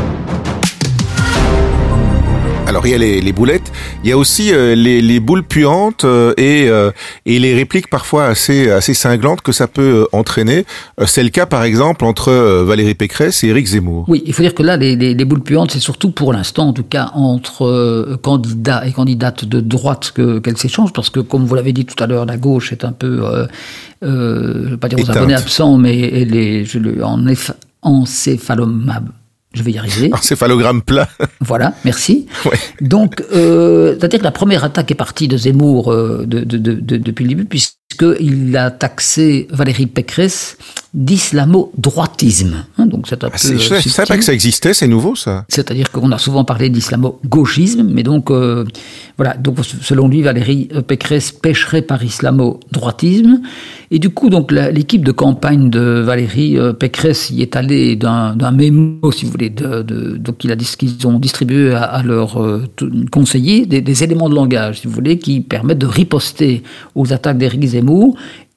Alors 2.68 2.86
il 2.86 2.90
y 2.90 2.94
a 2.94 2.98
les, 2.98 3.22
les 3.22 3.32
boulettes, 3.32 3.72
il 4.04 4.10
y 4.10 4.12
a 4.12 4.18
aussi 4.18 4.52
euh, 4.52 4.74
les, 4.74 5.00
les 5.00 5.20
boules 5.20 5.42
puantes 5.42 6.04
euh, 6.04 6.34
et, 6.36 6.68
euh, 6.68 6.90
et 7.24 7.38
les 7.38 7.54
répliques 7.54 7.88
parfois 7.88 8.26
assez 8.26 8.70
assez 8.70 8.92
cinglantes 8.92 9.40
que 9.40 9.52
ça 9.52 9.66
peut 9.66 10.02
euh, 10.02 10.04
entraîner. 10.12 10.66
Euh, 11.00 11.06
c'est 11.06 11.22
le 11.22 11.30
cas 11.30 11.46
par 11.46 11.62
exemple 11.64 12.04
entre 12.04 12.28
euh, 12.28 12.64
Valérie 12.64 12.94
Pécresse 12.94 13.42
et 13.42 13.48
Éric 13.48 13.66
Zemmour. 13.68 14.04
Oui, 14.06 14.22
il 14.26 14.34
faut 14.34 14.42
dire 14.42 14.54
que 14.54 14.62
là, 14.62 14.76
les, 14.76 14.96
les, 14.96 15.14
les 15.14 15.24
boules 15.24 15.40
puantes, 15.42 15.70
c'est 15.70 15.80
surtout 15.80 16.10
pour 16.10 16.34
l'instant, 16.34 16.68
en 16.68 16.72
tout 16.74 16.82
cas, 16.84 17.10
entre 17.14 17.64
euh, 17.64 18.18
candidats 18.22 18.86
et 18.86 18.92
candidates 18.92 19.46
de 19.46 19.60
droite 19.60 20.12
que- 20.14 20.38
qu'elles 20.38 20.58
s'échangent, 20.58 20.92
parce 20.92 21.08
que, 21.08 21.20
comme 21.20 21.46
vous 21.46 21.54
l'avez 21.54 21.72
dit 21.72 21.86
tout 21.86 22.00
à 22.04 22.06
l'heure, 22.06 22.26
la 22.26 22.36
gauche 22.36 22.70
est 22.72 22.84
un 22.84 22.92
peu, 22.92 23.22
je 24.02 24.06
ne 24.06 24.70
vais 24.70 24.76
pas 24.76 24.88
dire 24.88 24.98
aux 24.98 25.10
abonnés 25.10 25.34
absents, 25.34 25.78
mais 25.78 25.98
elle 26.00 26.36
est 26.36 26.64
je 26.66 26.78
le, 26.78 27.02
en 27.02 27.18
eff- 27.26 27.54
encéphalomab. 27.80 29.08
Je 29.54 29.62
vais 29.62 29.72
y 29.72 29.78
arriver. 29.78 30.10
Encéphalogramme 30.12 30.82
plat. 30.82 31.08
Voilà, 31.40 31.74
merci. 31.84 32.26
Ouais. 32.44 32.58
Donc, 32.80 33.22
euh, 33.32 33.96
c'est-à-dire 33.98 34.18
que 34.20 34.24
la 34.24 34.30
première 34.30 34.64
attaque 34.64 34.90
est 34.90 34.94
partie 34.94 35.26
de 35.28 35.36
Zemmour 35.36 35.92
euh, 35.92 36.24
de, 36.26 36.40
de- 36.40 36.58
de- 36.58 36.72
de- 36.74 36.96
depuis 36.98 37.24
le 37.24 37.28
début, 37.30 37.44
puisqu'il 38.08 38.56
a 38.56 38.70
taxé 38.70 39.46
Valérie 39.50 39.86
Pécresse 39.86 40.56
d'islamo-droitisme. 40.94 42.64
Hein, 42.78 42.86
donc 42.86 43.06
c'est 43.08 43.22
un 43.24 43.28
Ah, 43.28 43.36
peu. 43.36 43.58
je 43.58 43.88
savais 43.88 44.06
pas 44.06 44.16
que 44.16 44.24
ça 44.24 44.32
existait, 44.32 44.72
c'est 44.72 44.86
nouveau 44.86 45.14
ça. 45.14 45.44
C'est-à-dire 45.48 45.90
qu'on 45.90 46.10
a 46.12 46.18
souvent 46.18 46.44
parlé 46.44 46.70
d'islamo-gauchisme, 46.70 47.82
mais 47.88 48.02
donc, 48.02 48.30
euh, 48.30 48.64
voilà, 49.18 49.34
donc 49.36 49.58
selon 49.82 50.08
lui, 50.08 50.22
Valérie 50.22 50.68
Pécresse 50.86 51.30
pêcherait 51.32 51.82
par 51.82 52.02
islamo-droitisme. 52.02 53.40
Et 53.90 53.98
du 53.98 54.10
coup, 54.10 54.28
donc, 54.30 54.50
l'équipe 54.52 55.04
de 55.04 55.12
campagne 55.12 55.70
de 55.70 55.80
Valérie 56.00 56.58
euh, 56.58 56.72
Pécresse 56.72 57.30
y 57.30 57.42
est 57.42 57.54
allée 57.56 57.96
d'un 57.96 58.50
mémo, 58.52 59.12
si 59.12 59.24
vous 59.24 59.30
voulez, 59.30 59.50
de, 59.50 59.82
de- 59.82 60.16
donc 60.16 60.44
il 60.44 60.50
a 60.52 60.56
dit 60.56 60.66
qu'ils 60.78 61.06
ont 61.06 61.18
distribué 61.18 61.72
à, 61.74 61.82
à 61.84 62.02
leurs 62.02 62.42
euh, 62.42 62.64
conseillers 63.10 63.66
des, 63.66 63.80
des 63.82 64.04
éléments 64.04 64.28
de 64.30 64.34
langage, 64.34 64.80
si 64.80 64.86
vous 64.86 64.92
voulez, 64.94 65.18
qui 65.18 65.40
permettent 65.40 65.78
de 65.78 65.86
riposter 65.86 66.62
aux 66.94 67.12
attaques 67.12 67.38
d'Éric 67.38 67.64
Zemmour. 67.64 67.87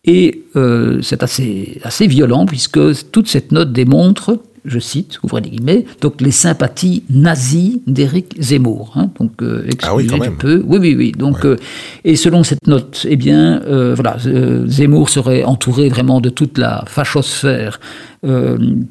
Et 0.04 0.44
euh, 0.56 1.00
c'est 1.02 1.22
assez, 1.22 1.80
assez 1.84 2.08
violent, 2.08 2.46
puisque 2.46 2.80
toute 3.12 3.28
cette 3.28 3.52
note 3.52 3.72
démontre 3.72 4.40
je 4.66 4.80
cite, 4.80 5.20
ouvrez 5.24 5.42
les 5.42 5.50
guillemets, 5.50 5.86
donc 6.02 6.22
les 6.22 6.32
sympathies 6.32 7.04
nazies 7.10 7.82
d'Éric 7.88 8.36
Zemmour. 8.40 8.94
hein, 8.96 9.10
donc, 9.20 9.32
euh, 9.42 9.66
Ah 9.82 9.96
oui, 9.96 10.04
excusez 10.04 10.08
quand 10.08 10.24
du 10.24 10.30
même. 10.30 10.38
peu. 10.38 10.64
Oui, 10.66 10.78
oui, 10.80 10.96
oui. 10.96 11.12
Donc, 11.18 11.46
euh, 11.46 11.58
et 12.04 12.16
selon 12.16 12.44
cette 12.44 12.68
note, 12.68 13.06
eh 13.10 13.16
bien, 13.16 13.62
euh, 13.64 13.96
voilà, 13.96 14.18
Zemmour 14.68 15.10
serait 15.10 15.44
entouré 15.44 15.90
vraiment 15.90 16.22
de 16.22 16.30
toute 16.30 16.58
la 16.58 16.84
fachosphère 16.88 17.80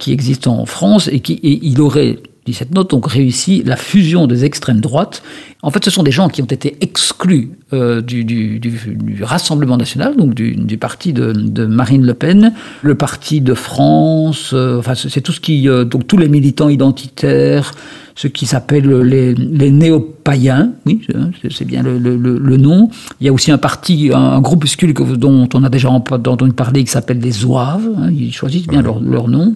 qui 0.01 0.13
existe 0.13 0.49
en 0.49 0.67
France 0.67 1.09
et 1.13 1.21
qui, 1.21 1.35
et 1.35 1.61
il 1.63 1.81
aurait 1.81 2.19
dit 2.47 2.55
cette 2.55 2.75
note, 2.75 2.91
donc 2.91 3.07
réussi 3.07 3.63
la 3.65 3.77
fusion 3.77 4.27
des 4.27 4.45
extrêmes 4.45 4.81
droites. 4.81 5.23
En 5.63 5.71
fait, 5.71 5.85
ce 5.85 5.91
sont 5.91 6.03
des 6.03 6.11
gens 6.11 6.29
qui 6.29 6.41
ont 6.41 6.47
été 6.47 6.77
exclus 6.81 7.51
euh, 7.75 8.01
du, 8.01 8.25
du- 8.25 8.59
du- 8.59 8.71
du 8.97 9.23
Rassemblement 9.23 9.77
national, 9.77 10.17
donc 10.17 10.33
du, 10.35 10.79
parti 10.79 11.13
de, 11.13 11.33
de 11.33 11.67
Marine 11.67 12.05
Le 12.07 12.15
Pen, 12.15 12.53
le 12.83 12.95
parti 12.95 13.41
de 13.43 13.53
France, 13.53 14.53
euh, 14.55 14.79
enfin, 14.79 14.95
c'est 14.95 15.21
tout 15.21 15.33
ce 15.33 15.41
qui, 15.41 15.69
euh, 15.69 15.85
donc 15.85 16.07
tous 16.07 16.17
les 16.17 16.29
militants 16.29 16.71
identitaires, 16.71 17.73
ce 18.15 18.27
qui 18.27 18.47
s'appelle 18.47 18.89
les, 19.03 19.35
les 19.35 19.71
néo-païens, 19.71 20.73
oui, 20.87 21.03
c'est- 21.51 21.65
bien 21.65 21.83
le, 21.83 21.99
le- 21.99 22.17
le- 22.17 22.39
le 22.39 22.57
nom. 22.57 22.89
Il 23.21 23.27
y 23.27 23.29
a 23.29 23.33
aussi 23.35 23.51
un 23.51 23.59
parti, 23.59 24.11
un, 24.15 24.19
un 24.19 24.41
groupuscule 24.41 24.95
que- 24.95 25.03
dont 25.17 25.47
on 25.55 25.63
a 25.63 25.69
déjà 25.69 25.91
entendu 25.91 26.53
parler 26.53 26.85
qui 26.85 26.91
s'appelle 26.91 27.21
les 27.21 27.33
Zouaves, 27.33 27.87
hein, 27.99 28.11
ils 28.11 28.33
choisissent 28.33 28.67
bien 28.67 28.81
leur, 28.83 29.01
leur 29.01 29.29
nom. 29.29 29.55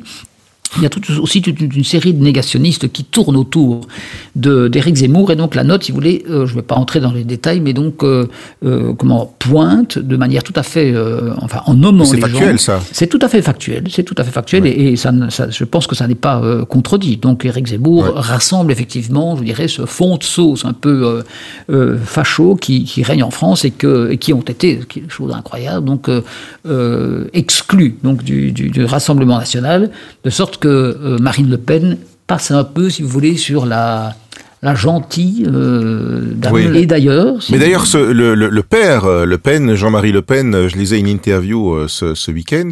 Il 0.76 0.82
y 0.82 0.86
a 0.86 0.88
tout- 0.88 1.02
aussi 1.20 1.40
toute 1.42 1.60
une, 1.60 1.84
série 1.84 2.12
de 2.14 2.22
négationnistes 2.22 2.90
qui 2.92 3.04
tournent 3.04 3.36
autour 3.36 3.82
d'Éric 4.36 4.96
Zemmour. 4.96 5.30
Et 5.30 5.36
donc 5.36 5.54
la 5.54 5.64
note, 5.64 5.84
si 5.84 5.92
vous 5.92 5.96
voulez, 5.96 6.24
euh, 6.28 6.46
je 6.46 6.52
ne 6.52 6.56
vais 6.56 6.62
pas 6.66 6.74
entrer 6.76 7.00
dans 7.00 7.12
les 7.12 7.24
détails, 7.24 7.60
mais 7.60 7.72
donc 7.72 8.02
euh, 8.02 8.26
euh, 8.64 8.92
comment 8.94 9.34
pointe 9.38 9.98
de 9.98 10.16
manière 10.16 10.42
tout 10.42 10.52
à 10.56 10.62
fait, 10.62 10.94
enfin 11.40 11.60
en 11.66 11.74
nommant 11.74 12.04
C'est 12.04 12.16
les 12.16 12.22
factuel, 12.22 12.52
gens. 12.52 12.58
ça. 12.58 12.80
C'est 12.92 13.06
tout 13.06 13.18
à 13.22 13.28
fait 13.28 13.42
factuel. 13.42 13.84
C'est 13.90 14.02
tout 14.02 14.14
à 14.18 14.24
fait 14.24 14.30
factuel, 14.30 14.66
et, 14.66 14.70
et 14.92 14.96
ça, 14.96 15.12
je 15.50 15.64
pense 15.64 15.86
que 15.86 15.94
ça 15.94 16.06
n'est 16.06 16.14
pas 16.14 16.42
contredit. 16.68 17.16
Donc 17.18 17.44
Éric 17.44 17.68
Zemmour 17.68 18.04
rassemble 18.14 18.72
effectivement, 18.72 19.36
je 19.36 19.44
dirais, 19.44 19.68
ce 19.68 19.86
fond 19.86 20.16
de 20.16 20.24
sauce 20.24 20.64
un 20.64 20.72
peu 20.72 21.22
facho 22.04 22.56
qui, 22.56 22.84
qui 22.84 23.02
règne 23.02 23.22
en 23.22 23.30
France 23.30 23.64
et, 23.64 23.70
que, 23.70 24.10
et 24.10 24.18
qui 24.18 24.32
ont 24.32 24.40
été, 24.40 24.80
qui 24.88 24.98
est 25.00 25.02
une 25.02 25.10
chose 25.10 25.32
incroyable, 25.32 25.84
donc 25.86 26.08
exclus 27.32 27.96
donc 28.02 28.22
du, 28.22 28.52
du- 28.52 28.70
du 28.70 28.84
Rassemblement 28.84 29.38
national, 29.38 29.90
de 30.24 30.30
sorte 30.30 30.58
que 30.58 30.63
euh, 30.68 31.18
Marine 31.18 31.50
Le 31.50 31.58
Pen 31.58 31.98
passe 32.26 32.50
un 32.50 32.64
peu, 32.64 32.90
si 32.90 33.02
vous 33.02 33.08
voulez, 33.08 33.36
sur 33.36 33.66
la 33.66 34.14
la 34.62 34.74
gentille 34.74 35.46
euh. 35.46 36.32
Oui. 36.50 36.66
Et 36.74 36.86
d'ailleurs, 36.86 37.42
si 37.42 37.52
Mais 37.52 37.58
d'ailleurs, 37.58 37.84
le, 37.92 38.34
le- 38.34 38.48
le 38.48 38.62
père 38.62 39.04
euh, 39.04 39.26
Le 39.26 39.36
Pen, 39.36 39.74
Jean-Marie 39.74 40.10
Le 40.10 40.22
Pen, 40.22 40.54
euh, 40.54 40.68
je 40.70 40.76
lisais 40.78 40.98
une 40.98 41.06
interview 41.06 41.74
euh, 41.74 41.86
ce, 41.86 42.14
ce 42.14 42.30
week-end, 42.30 42.70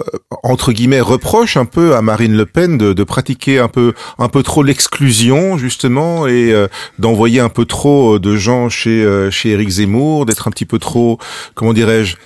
euh, 0.00 0.02
entre 0.42 0.72
guillemets, 0.72 1.00
reproche 1.00 1.56
un 1.56 1.64
peu 1.64 1.94
à 1.94 2.02
Marine 2.02 2.36
Le 2.36 2.44
Pen 2.44 2.76
de, 2.76 2.92
de 2.92 3.04
pratiquer 3.04 3.60
un 3.60 3.68
peu, 3.68 3.92
un 4.18 4.28
peu 4.28 4.42
trop 4.42 4.64
l'exclusion 4.64 5.56
justement 5.58 6.26
et 6.26 6.52
d'envoyer 6.98 7.38
un 7.38 7.50
peu 7.50 7.66
trop 7.66 8.18
de 8.18 8.34
gens 8.34 8.68
chez 8.68 9.06
chez 9.30 9.50
Éric 9.50 9.68
Zemmour, 9.68 10.26
d'être 10.26 10.48
un 10.48 10.50
petit 10.50 10.66
peu 10.66 10.80
trop, 10.80 11.18
comment 11.54 11.72
dirais-je, 11.72 12.16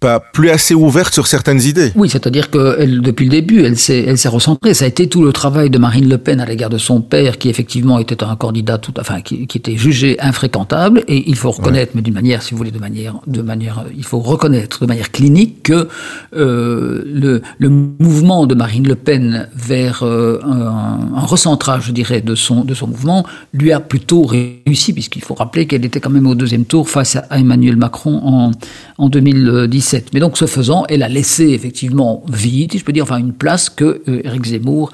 pas 0.00 0.20
plus 0.20 0.50
assez 0.50 0.74
ouverte 0.74 1.12
sur 1.12 1.26
certaines 1.26 1.60
idées. 1.60 1.92
Oui, 1.96 2.08
c'est-à-dire 2.08 2.50
que 2.50 2.84
depuis 3.00 3.24
le 3.24 3.30
début, 3.30 3.62
elle 3.62 3.76
s'est, 3.76 4.04
elle 4.06 4.18
s'est 4.18 4.28
recentrée. 4.28 4.72
Ça 4.74 4.84
a 4.84 4.88
été 4.88 5.08
tout 5.08 5.24
le 5.24 5.32
travail 5.32 5.70
de 5.70 5.78
Marine 5.78 6.08
Le 6.08 6.18
Pen 6.18 6.40
à 6.40 6.46
l'égard 6.46 6.70
de 6.70 6.78
son 6.78 7.00
père, 7.00 7.38
qui 7.38 7.48
effectivement 7.48 7.98
était 7.98 8.22
un 8.22 8.36
candidat 8.36 8.78
tout, 8.78 8.94
enfin, 8.98 9.20
qui, 9.20 9.46
qui 9.46 9.58
était 9.58 9.76
jugé 9.76 10.16
infréquentable. 10.20 11.02
Et 11.08 11.28
il 11.28 11.36
faut 11.36 11.50
reconnaître, 11.50 11.92
mais 11.94 12.02
d'une 12.02 12.14
manière, 12.14 12.42
si 12.42 12.52
vous 12.52 12.58
voulez, 12.58 12.70
de 12.70 12.78
manière, 12.78 13.16
de 13.26 13.42
manière, 13.42 13.84
il 13.96 14.04
faut 14.04 14.20
reconnaître 14.20 14.82
de 14.82 14.86
manière 14.86 15.10
clinique 15.10 15.64
que 15.64 15.88
euh, 16.36 17.02
le, 17.06 17.42
le, 17.58 17.68
mouvement 17.68 18.46
de 18.46 18.54
Marine 18.54 18.86
Le 18.86 18.94
Pen 18.94 19.48
vers 19.54 20.02
euh, 20.02 20.38
un, 20.44 21.16
un, 21.16 21.26
recentrage, 21.26 21.86
je 21.86 21.92
dirais, 21.92 22.20
de 22.20 22.34
son, 22.34 22.64
de 22.64 22.74
son 22.74 22.86
mouvement, 22.86 23.26
lui 23.52 23.72
a 23.72 23.80
plutôt 23.80 24.22
réussi, 24.22 24.92
puisqu'il 24.92 25.22
faut 25.22 25.34
rappeler 25.34 25.66
qu'elle 25.66 25.84
était 25.84 26.00
quand 26.00 26.10
même 26.10 26.26
au 26.26 26.36
deuxième 26.36 26.64
tour 26.64 26.88
face 26.88 27.16
à 27.16 27.38
Emmanuel 27.38 27.76
Macron 27.76 28.20
en, 28.24 28.50
en 28.98 29.08
2017. 29.08 29.87
Mais 30.12 30.20
donc, 30.20 30.36
ce 30.36 30.46
faisant, 30.46 30.84
elle 30.88 31.02
a 31.02 31.08
laissé 31.08 31.48
effectivement 31.50 32.22
vide, 32.30 32.76
je 32.76 32.84
peux 32.84 32.92
dire, 32.92 33.04
enfin 33.04 33.18
une 33.18 33.32
place 33.32 33.70
que 33.70 34.02
euh, 34.08 34.20
Éric 34.24 34.44
Zemmour 34.46 34.92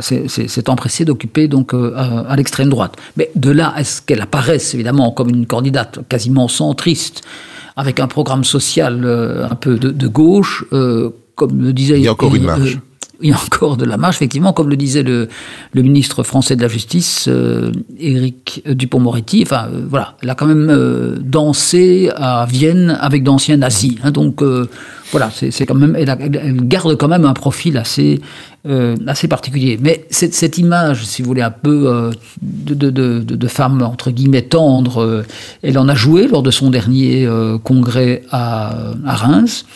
s'est 0.00 0.70
empressé 0.70 1.04
d'occuper 1.04 1.46
donc 1.48 1.72
euh, 1.72 1.94
à, 1.96 2.34
l'extrême 2.36 2.68
droite. 2.68 2.96
Mais 3.16 3.30
de 3.36 3.50
là 3.50 3.72
à 3.74 3.84
ce 3.84 4.02
qu'elle 4.02 4.20
apparaisse 4.20 4.74
évidemment 4.74 5.12
comme 5.12 5.28
une 5.30 5.46
candidate 5.46 6.00
quasiment 6.08 6.48
centriste, 6.48 7.22
avec 7.76 8.00
un 8.00 8.08
programme 8.08 8.44
social 8.44 9.04
euh, 9.04 9.46
un 9.48 9.54
peu 9.54 9.76
de, 9.78 10.08
gauche, 10.08 10.64
comme 10.70 11.62
le 11.62 11.72
disait. 11.72 11.98
Il 11.98 12.04
y 12.04 12.08
a 12.08 12.12
encore 12.12 12.34
une 12.34 12.44
marge 12.44 12.80
il 13.20 13.30
y 13.30 13.32
a 13.32 13.36
encore 13.36 13.76
de 13.76 13.84
la 13.84 13.96
marge, 13.96 14.16
effectivement, 14.16 14.52
comme 14.52 14.68
le 14.68 14.76
disait 14.76 15.02
le, 15.02 15.28
ministre 15.74 16.22
français 16.22 16.56
de 16.56 16.62
la 16.62 16.68
Justice, 16.68 17.26
euh, 17.28 17.72
Éric 17.98 18.62
Dupont-Moretti. 18.66 19.42
Enfin, 19.44 19.68
euh, 19.72 19.84
voilà, 19.88 20.16
elle 20.22 20.30
a 20.30 20.34
quand 20.34 20.46
même 20.46 20.68
euh, 20.70 21.16
dansé 21.20 22.10
à 22.16 22.46
Vienne 22.48 22.98
avec 23.00 23.22
d'anciens 23.22 23.56
nazis. 23.56 23.94
Hein, 24.02 24.10
donc, 24.10 24.42
voilà, 25.10 25.30
c'est 25.30 25.66
quand 25.66 25.74
même, 25.74 25.94
elle, 25.96 26.66
garde 26.66 26.96
quand 26.96 27.08
même 27.08 27.26
un 27.26 27.34
profil 27.34 27.76
assez, 27.76 28.20
assez 29.06 29.28
particulier. 29.28 29.78
Mais 29.80 30.06
cette, 30.08 30.56
image, 30.56 31.04
si 31.04 31.20
vous 31.20 31.28
voulez, 31.28 31.42
un 31.42 31.50
peu 31.50 32.10
de, 32.40 33.48
femme 33.48 33.82
entre 33.82 34.10
guillemets 34.10 34.42
tendre, 34.42 35.24
elle 35.62 35.78
en 35.78 35.88
a 35.88 35.94
joué 35.94 36.28
lors 36.28 36.42
de 36.42 36.50
son 36.50 36.70
dernier 36.70 37.28
congrès 37.62 38.22
à 38.30 38.94
Reims 39.04 39.66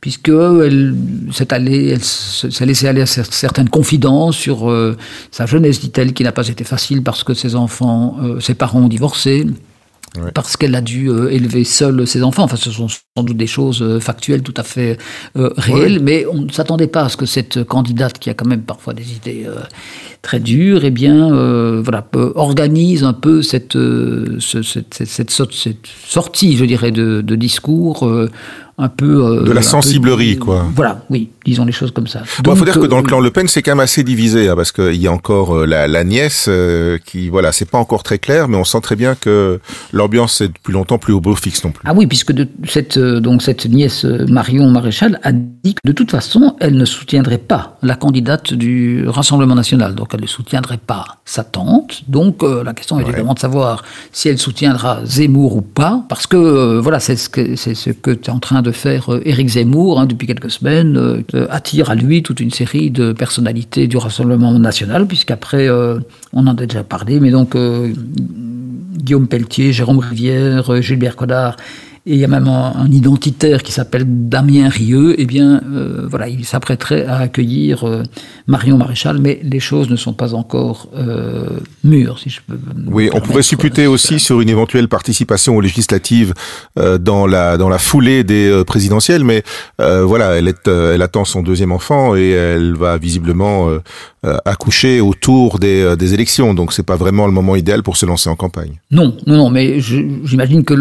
puisque 0.00 0.28
elle 0.28 0.94
s'est 1.30 1.52
allée, 1.52 1.88
elle 1.88 2.02
s'est 2.02 2.66
laissée 2.66 2.88
aller 2.88 3.02
à 3.02 3.06
certaines 3.06 3.68
confidences 3.68 4.36
sur 4.36 4.70
euh, 4.70 4.96
sa 5.30 5.46
jeunesse, 5.46 5.80
dit-elle, 5.80 6.14
qui 6.14 6.24
n'a 6.24 6.32
pas 6.32 6.48
été 6.48 6.64
facile 6.64 7.02
parce 7.02 7.22
que 7.22 7.34
ses 7.34 7.54
enfants, 7.54 8.16
euh, 8.22 8.40
ses 8.40 8.54
parents 8.54 8.80
ont 8.80 8.88
divorcé. 8.88 9.46
Parce 10.34 10.56
qu'elle 10.56 10.74
a 10.74 10.80
dû 10.80 11.08
euh, 11.08 11.30
élever 11.30 11.62
seule 11.62 12.04
ses 12.04 12.24
enfants. 12.24 12.42
Enfin, 12.42 12.56
ce 12.56 12.72
sont 12.72 12.88
sans 12.88 13.22
doute 13.22 13.36
des 13.36 13.46
choses 13.46 14.00
factuelles 14.00 14.42
tout 14.42 14.54
à 14.56 14.64
fait 14.64 14.98
réelles, 15.36 16.00
mais 16.02 16.26
on 16.26 16.42
ne 16.42 16.50
s'attendait 16.50 16.88
pas 16.88 17.04
à 17.04 17.08
ce 17.08 17.16
que 17.16 17.26
cette 17.26 17.62
candidate, 17.62 18.18
qui 18.18 18.28
a 18.28 18.34
quand 18.34 18.46
même 18.46 18.62
parfois 18.62 18.92
des 18.92 19.12
idées 19.12 19.46
très 20.20 20.40
dures, 20.40 20.84
eh 20.84 20.90
bien, 20.90 21.28
voilà, 21.80 22.04
organise 22.34 23.04
un 23.04 23.12
peu 23.12 23.40
cette, 23.42 23.78
cette, 24.40 25.04
cette, 25.04 25.30
cette, 25.30 25.86
sortie, 26.04 26.56
je 26.56 26.64
dirais, 26.64 26.90
de, 26.90 27.20
de 27.20 27.36
discours 27.36 28.10
un 28.80 28.88
peu... 28.88 29.24
Euh, 29.24 29.44
de 29.44 29.52
la 29.52 29.62
sensiblerie, 29.62 30.38
quoi. 30.38 30.66
Voilà, 30.74 31.04
oui, 31.10 31.30
disons 31.44 31.64
les 31.64 31.72
choses 31.72 31.90
comme 31.90 32.06
ça. 32.06 32.22
Il 32.24 32.56
faut 32.56 32.64
dire 32.64 32.80
que 32.80 32.86
dans 32.86 32.96
le 32.96 33.04
euh, 33.04 33.06
clan 33.06 33.20
Le 33.20 33.30
Pen, 33.30 33.46
c'est 33.46 33.62
quand 33.62 33.72
même 33.72 33.80
assez 33.80 34.02
divisé, 34.02 34.48
hein, 34.48 34.56
parce 34.56 34.72
qu'il 34.72 34.96
y 34.96 35.06
a 35.06 35.12
encore 35.12 35.58
euh, 35.58 35.66
la, 35.66 35.86
la, 35.86 36.04
nièce 36.04 36.48
qui, 37.04 37.28
voilà, 37.28 37.52
c'est 37.52 37.68
pas 37.68 37.78
encore 37.78 38.02
très 38.02 38.18
clair, 38.18 38.48
mais 38.48 38.56
on 38.56 38.64
sent 38.64 38.80
très 38.80 38.96
bien 38.96 39.14
que 39.14 39.60
l'ambiance 39.92 40.40
est 40.40 40.48
depuis 40.48 40.72
longtemps 40.72 40.98
plus 40.98 41.12
au 41.12 41.20
beau 41.20 41.34
fixe 41.34 41.62
non 41.62 41.72
plus. 41.72 41.82
Ah 41.84 41.92
oui, 41.94 42.06
puisque 42.06 42.32
de, 42.32 42.48
cette, 42.66 42.98
donc 42.98 43.42
cette 43.42 43.66
nièce 43.66 44.04
Marion 44.04 44.68
Maréchal 44.70 45.20
a 45.22 45.32
dit 45.32 45.74
que 45.74 45.80
de 45.84 45.92
toute 45.92 46.10
façon, 46.10 46.56
elle 46.60 46.76
ne 46.76 46.84
soutiendrait 46.84 47.38
pas 47.38 47.78
la 47.82 47.96
candidate 47.96 48.54
du 48.54 49.06
Rassemblement 49.06 49.54
National, 49.54 49.94
donc 49.94 50.08
elle 50.14 50.22
ne 50.22 50.26
soutiendrait 50.26 50.78
pas 50.78 51.18
sa 51.24 51.44
tante. 51.44 52.02
Donc 52.08 52.42
la 52.42 52.72
question 52.72 52.98
est 52.98 53.02
évidemment 53.02 53.34
de 53.34 53.38
savoir 53.38 53.84
si 54.12 54.28
elle 54.28 54.38
soutiendra 54.38 55.04
Zemmour 55.04 55.56
ou 55.56 55.62
pas, 55.62 56.02
parce 56.08 56.26
que 56.26 56.78
voilà, 56.78 56.98
c'est 56.98 57.16
ce 57.16 57.28
que 57.28 57.56
c'est 57.56 57.74
ce 57.74 57.90
que 57.90 58.10
tu 58.10 58.30
es 58.30 58.32
en 58.32 58.38
train 58.38 58.62
de 58.62 58.69
faire 58.72 59.12
euh, 59.12 59.22
Éric 59.24 59.48
Zemmour 59.48 60.00
hein, 60.00 60.06
depuis 60.06 60.26
quelques 60.26 60.50
semaines, 60.50 60.96
euh, 60.96 61.46
attire 61.50 61.90
à 61.90 61.94
lui 61.94 62.22
toute 62.22 62.40
une 62.40 62.50
série 62.50 62.90
de 62.90 63.12
personnalités 63.12 63.86
du 63.86 63.96
Rassemblement 63.96 64.58
national, 64.58 65.06
puisqu'après, 65.06 65.68
euh, 65.68 65.98
on 66.32 66.46
en 66.46 66.56
a 66.56 66.66
déjà 66.66 66.82
parlé, 66.84 67.20
mais 67.20 67.30
donc 67.30 67.56
Guillaume 67.56 69.28
Pelletier, 69.28 69.72
Jérôme 69.72 69.98
Rivière, 69.98 70.82
Gilbert 70.82 71.16
Codard 71.16 71.56
et 72.10 72.14
il 72.14 72.18
y 72.18 72.24
a 72.24 72.28
même 72.28 72.48
un, 72.48 72.90
identitaire 72.90 73.62
qui 73.62 73.70
s'appelle 73.70 74.02
Damien 74.04 74.68
Rieu, 74.68 75.14
eh 75.16 75.26
bien, 75.26 75.62
euh, 75.72 76.08
voilà, 76.10 76.28
il 76.28 76.44
s'apprêterait 76.44 77.06
à 77.06 77.18
accueillir 77.18 77.86
euh, 77.86 78.02
Marion 78.48 78.76
Maréchal, 78.78 79.18
mais 79.20 79.38
les 79.44 79.60
choses 79.60 79.88
ne 79.88 79.94
sont 79.94 80.12
pas 80.12 80.34
encore 80.34 80.88
euh, 80.96 81.60
mûres, 81.84 82.18
si 82.18 82.28
je 82.28 82.40
peux. 82.44 82.58
Oui, 82.88 83.10
on 83.12 83.20
pourrait 83.20 83.44
supputer 83.44 83.86
aussi 83.86 84.18
sur 84.18 84.40
une 84.40 84.48
éventuelle 84.48 84.88
participation 84.88 85.54
aux 85.54 85.60
législatives 85.60 86.34
dans 86.76 87.28
la 87.28 87.56
dans 87.56 87.68
la 87.68 87.78
foulée 87.78 88.24
des 88.24 88.62
présidentielles, 88.66 89.22
mais 89.22 89.44
voilà, 89.78 90.36
elle 90.36 90.48
est, 90.48 90.66
elle 90.66 91.02
attend 91.02 91.24
son 91.24 91.42
deuxième 91.42 91.70
enfant 91.70 92.16
et 92.16 92.30
elle 92.30 92.74
va 92.74 92.96
visiblement 92.96 93.68
accoucher 94.44 95.00
autour 95.00 95.58
des, 95.58 95.96
des 95.96 96.14
élections, 96.14 96.52
donc 96.54 96.72
c'est 96.72 96.82
pas 96.82 96.96
vraiment 96.96 97.26
le 97.26 97.32
moment 97.32 97.56
idéal 97.56 97.82
pour 97.82 97.96
se 97.96 98.06
lancer 98.06 98.28
en 98.28 98.36
campagne. 98.36 98.80
Non, 98.90 99.16
non, 99.26 99.36
non, 99.36 99.50
mais 99.50 99.80
j'imagine 99.80 100.64
que 100.64 100.74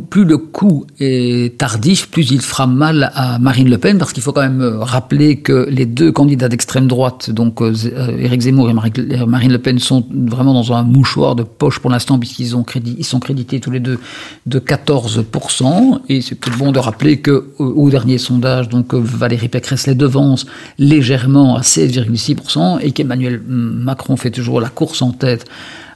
plus 0.00 0.24
le 0.24 0.38
coup 0.38 0.86
est 1.00 1.58
tardif, 1.58 2.10
plus 2.10 2.30
il 2.30 2.40
fera 2.40 2.66
mal 2.66 3.10
à 3.14 3.38
Marine 3.38 3.68
Le 3.68 3.78
Pen, 3.78 3.98
parce 3.98 4.12
qu'il 4.12 4.22
faut 4.22 4.32
quand 4.32 4.42
même 4.42 4.60
euh, 4.60 4.78
rappeler 4.78 5.36
que 5.36 5.66
les 5.70 5.86
deux 5.86 6.12
candidats 6.12 6.48
d'extrême 6.48 6.86
droite, 6.86 7.30
donc 7.30 7.60
euh, 7.60 7.74
euh, 7.86 8.18
Éric 8.18 8.42
Zemmour 8.42 8.70
et 8.70 8.72
Marine 8.72 9.52
Le 9.52 9.58
Pen, 9.58 9.78
sont 9.78 10.06
vraiment 10.10 10.54
dans 10.54 10.72
un 10.72 10.82
mouchoir 10.82 11.34
de 11.36 11.42
poche 11.42 11.78
pour 11.78 11.90
l'instant, 11.90 12.18
puisqu'ils 12.18 12.48
sont 12.48 13.20
crédités 13.20 13.60
tous 13.60 13.70
les 13.70 13.80
deux 13.80 13.98
de 14.46 14.58
14%. 14.58 16.00
Et 16.08 16.20
c'est 16.20 16.34
peut-être 16.34 16.58
bon 16.58 16.72
de 16.72 16.78
rappeler 16.78 17.18
que 17.18 17.46
au 17.58 17.90
dernier 17.90 18.18
sondage, 18.18 18.68
donc 18.68 18.94
Valérie 18.94 19.48
Pécresse 19.48 19.86
les 19.86 19.94
devance 19.94 20.46
légèrement 20.78 21.56
à 21.56 21.60
16,6%, 21.60 22.53
et 22.80 22.92
qu'Emmanuel 22.92 23.40
Macron 23.46 24.16
fait 24.16 24.30
toujours 24.30 24.60
la 24.60 24.68
course 24.68 25.02
en 25.02 25.12
tête 25.12 25.46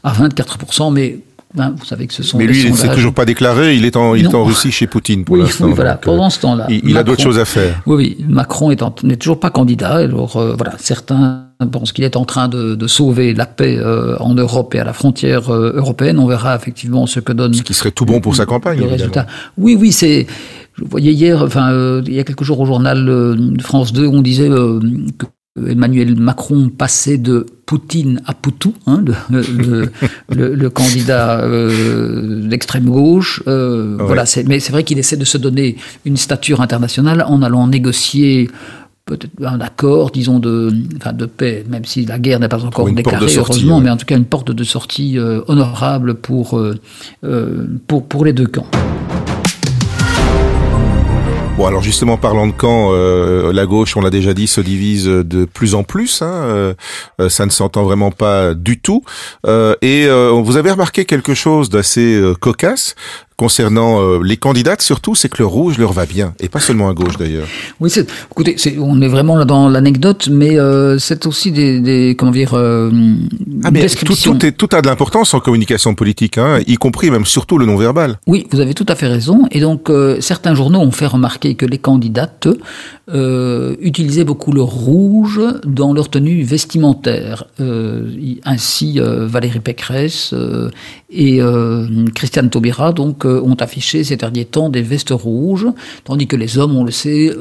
à 0.04 0.12
24%, 0.12 0.92
mais 0.92 1.18
ben, 1.54 1.74
vous 1.76 1.84
savez 1.86 2.06
que 2.06 2.12
ce 2.12 2.22
sont 2.22 2.36
Mais 2.36 2.46
lui, 2.46 2.60
il 2.60 2.72
ne 2.72 2.76
s'est 2.76 2.94
toujours 2.94 3.14
pas 3.14 3.24
déclaré. 3.24 3.74
Il 3.74 3.86
est 3.86 3.96
en, 3.96 4.14
il 4.14 4.26
est 4.26 4.34
en 4.34 4.44
Russie 4.44 4.70
chez 4.70 4.86
Poutine 4.86 5.24
pour 5.24 5.36
l'instant. 5.36 5.66
Oui, 5.66 5.72
voilà. 5.74 5.94
Pendant 5.94 6.28
ce 6.28 6.40
temps-là, 6.40 6.66
il, 6.68 6.96
a 6.96 7.02
d'autres 7.02 7.22
choses 7.22 7.38
à 7.38 7.46
faire. 7.46 7.80
Oui, 7.86 8.16
oui. 8.18 8.24
Macron 8.28 8.68
n'est 8.68 9.16
toujours 9.16 9.40
pas 9.40 9.48
candidat. 9.48 9.96
Alors 9.96 10.36
euh, 10.36 10.54
voilà, 10.56 10.74
certains 10.78 11.46
pensent 11.72 11.92
qu'il 11.92 12.04
est 12.04 12.16
en 12.16 12.26
train 12.26 12.48
de, 12.48 12.74
de 12.74 12.86
sauver 12.86 13.32
la 13.32 13.46
paix 13.46 13.78
euh, 13.78 14.16
en 14.18 14.34
Europe 14.34 14.74
et 14.74 14.80
à 14.80 14.84
la 14.84 14.92
frontière 14.92 15.50
euh, 15.50 15.72
européenne. 15.74 16.18
On 16.18 16.26
verra 16.26 16.54
effectivement 16.54 17.06
ce 17.06 17.18
que 17.18 17.32
donne. 17.32 17.54
Ce 17.54 17.62
qui 17.62 17.74
serait 17.74 17.92
tout 17.92 18.04
bon 18.04 18.20
pour 18.20 18.36
sa 18.36 18.44
campagne. 18.44 18.80
Le 18.80 18.86
résultat. 18.86 19.26
Oui, 19.56 19.76
oui, 19.78 19.92
c'est. 19.92 20.26
Je 20.76 20.84
voyais 20.84 21.12
hier, 21.12 21.42
enfin, 21.42 22.02
il 22.06 22.12
y 22.12 22.20
a 22.20 22.24
quelques 22.24 22.44
jours 22.44 22.60
au 22.60 22.66
journal 22.66 23.36
France 23.60 23.92
2, 23.92 24.06
on 24.06 24.22
disait 24.22 24.48
que 24.48 25.26
Emmanuel 25.56 26.16
Macron 26.16 26.68
passait 26.68 27.18
de 27.18 27.46
Poutine 27.66 28.22
à 28.26 28.34
Poutou, 28.34 28.74
hein, 28.86 29.04
le, 29.30 29.90
le, 30.30 30.70
candidat 30.70 31.40
euh, 31.40 32.48
d'extrême 32.48 32.86
gauche. 32.86 33.42
Euh, 33.46 33.96
voilà, 34.00 34.24
mais 34.46 34.60
c'est 34.60 34.72
vrai 34.72 34.84
qu'il 34.84 34.98
essaie 34.98 35.16
de 35.16 35.24
se 35.24 35.36
donner 35.36 35.76
une 36.04 36.16
stature 36.16 36.60
internationale 36.60 37.22
en 37.26 37.42
allant 37.42 37.66
négocier 37.66 38.48
peut-être 39.04 39.32
un 39.44 39.60
accord, 39.60 40.10
disons, 40.10 40.38
de, 40.38 40.70
enfin 40.96 41.14
de 41.14 41.26
paix, 41.26 41.64
même 41.68 41.84
si 41.84 42.04
la 42.04 42.18
guerre 42.18 42.40
n'est 42.40 42.48
pas 42.48 42.64
encore 42.64 42.90
déclarée, 42.90 43.26
heureusement, 43.36 43.80
mais 43.80 43.90
en 43.90 43.96
tout 43.96 44.06
cas 44.06 44.16
une 44.16 44.26
porte 44.26 44.50
de 44.50 44.64
sortie 44.64 45.18
euh, 45.18 45.40
honorable 45.48 46.14
pour, 46.14 46.60
pour, 47.86 48.06
pour 48.06 48.24
les 48.24 48.32
deux 48.32 48.46
camps. 48.46 48.66
Bon, 51.58 51.66
alors 51.66 51.82
justement, 51.82 52.16
parlant 52.16 52.46
de 52.46 52.52
camp, 52.52 52.90
euh, 52.92 53.52
la 53.52 53.66
gauche, 53.66 53.96
on 53.96 54.00
l'a 54.00 54.10
déjà 54.10 54.32
dit, 54.32 54.46
se 54.46 54.60
divise 54.60 55.06
de 55.06 55.44
plus 55.44 55.74
en 55.74 55.82
plus. 55.82 56.22
Hein, 56.22 56.30
euh, 56.30 56.74
euh, 57.20 57.28
ça 57.28 57.46
ne 57.46 57.50
s'entend 57.50 57.82
vraiment 57.82 58.12
pas 58.12 58.54
du 58.54 58.80
tout. 58.80 59.02
et 59.82 60.06
vous 60.06 60.56
avez 60.56 60.70
remarqué 60.70 61.04
quelque 61.04 61.34
chose 61.34 61.68
d'assez 61.68 62.22
cocasse 62.40 62.94
concernant 63.38 64.02
euh, 64.02 64.20
les 64.22 64.36
candidates 64.36 64.82
surtout, 64.82 65.14
c'est 65.14 65.28
que 65.28 65.38
le 65.38 65.46
rouge 65.46 65.78
leur 65.78 65.92
va 65.92 66.06
bien, 66.06 66.34
et 66.40 66.48
pas 66.48 66.58
seulement 66.58 66.88
à 66.90 66.92
gauche 66.92 67.16
d'ailleurs. 67.16 67.46
Oui, 67.78 67.88
c'est, 67.88 68.10
écoutez, 68.32 68.56
c'est, 68.58 68.76
on 68.78 69.00
est 69.00 69.06
vraiment 69.06 69.36
là 69.36 69.44
dans 69.44 69.68
l'anecdote, 69.68 70.28
mais 70.30 70.58
euh, 70.58 70.98
c'est 70.98 71.24
aussi 71.24 71.52
des, 71.52 71.78
des 71.78 72.16
comment 72.18 72.32
dire, 72.32 72.54
euh, 72.54 72.90
ah, 73.62 73.70
tout, 73.70 74.14
tout, 74.16 74.44
est, 74.44 74.52
tout 74.52 74.68
a 74.72 74.82
de 74.82 74.88
l'importance 74.88 75.34
en 75.34 75.40
communication 75.40 75.94
politique, 75.94 76.36
hein, 76.36 76.58
y 76.66 76.74
compris 76.74 77.12
même 77.12 77.24
surtout 77.24 77.58
le 77.58 77.66
non-verbal. 77.66 78.18
Oui, 78.26 78.48
vous 78.50 78.58
avez 78.58 78.74
tout 78.74 78.86
à 78.88 78.96
fait 78.96 79.06
raison, 79.06 79.46
et 79.52 79.60
donc 79.60 79.90
certains 80.18 80.54
journaux 80.56 80.80
ont 80.80 80.90
fait 80.90 81.06
remarquer 81.06 81.54
que 81.54 81.64
les 81.64 81.78
candidates 81.78 82.48
utilisaient 83.08 84.24
beaucoup 84.24 84.52
le 84.52 84.62
rouge 84.62 85.40
dans 85.64 85.92
leur 85.92 86.10
tenue 86.10 86.42
vestimentaire. 86.42 87.44
ainsi, 88.44 88.98
Valérie 89.00 89.60
Pécresse 89.60 90.34
et 91.10 91.40
Christiane 92.14 92.50
Taubira, 92.50 92.92
donc 92.92 93.24
ont 93.24 93.54
affiché 93.54 94.04
ces 94.04 94.16
derniers 94.16 94.44
temps 94.44 94.68
des 94.68 94.82
vestes 94.82 95.10
rouges, 95.10 95.66
tandis 96.04 96.26
que 96.26 96.36
les 96.36 96.58
hommes, 96.58 96.76
on 96.76 96.84
le 96.84 96.90
sait, 96.90 97.34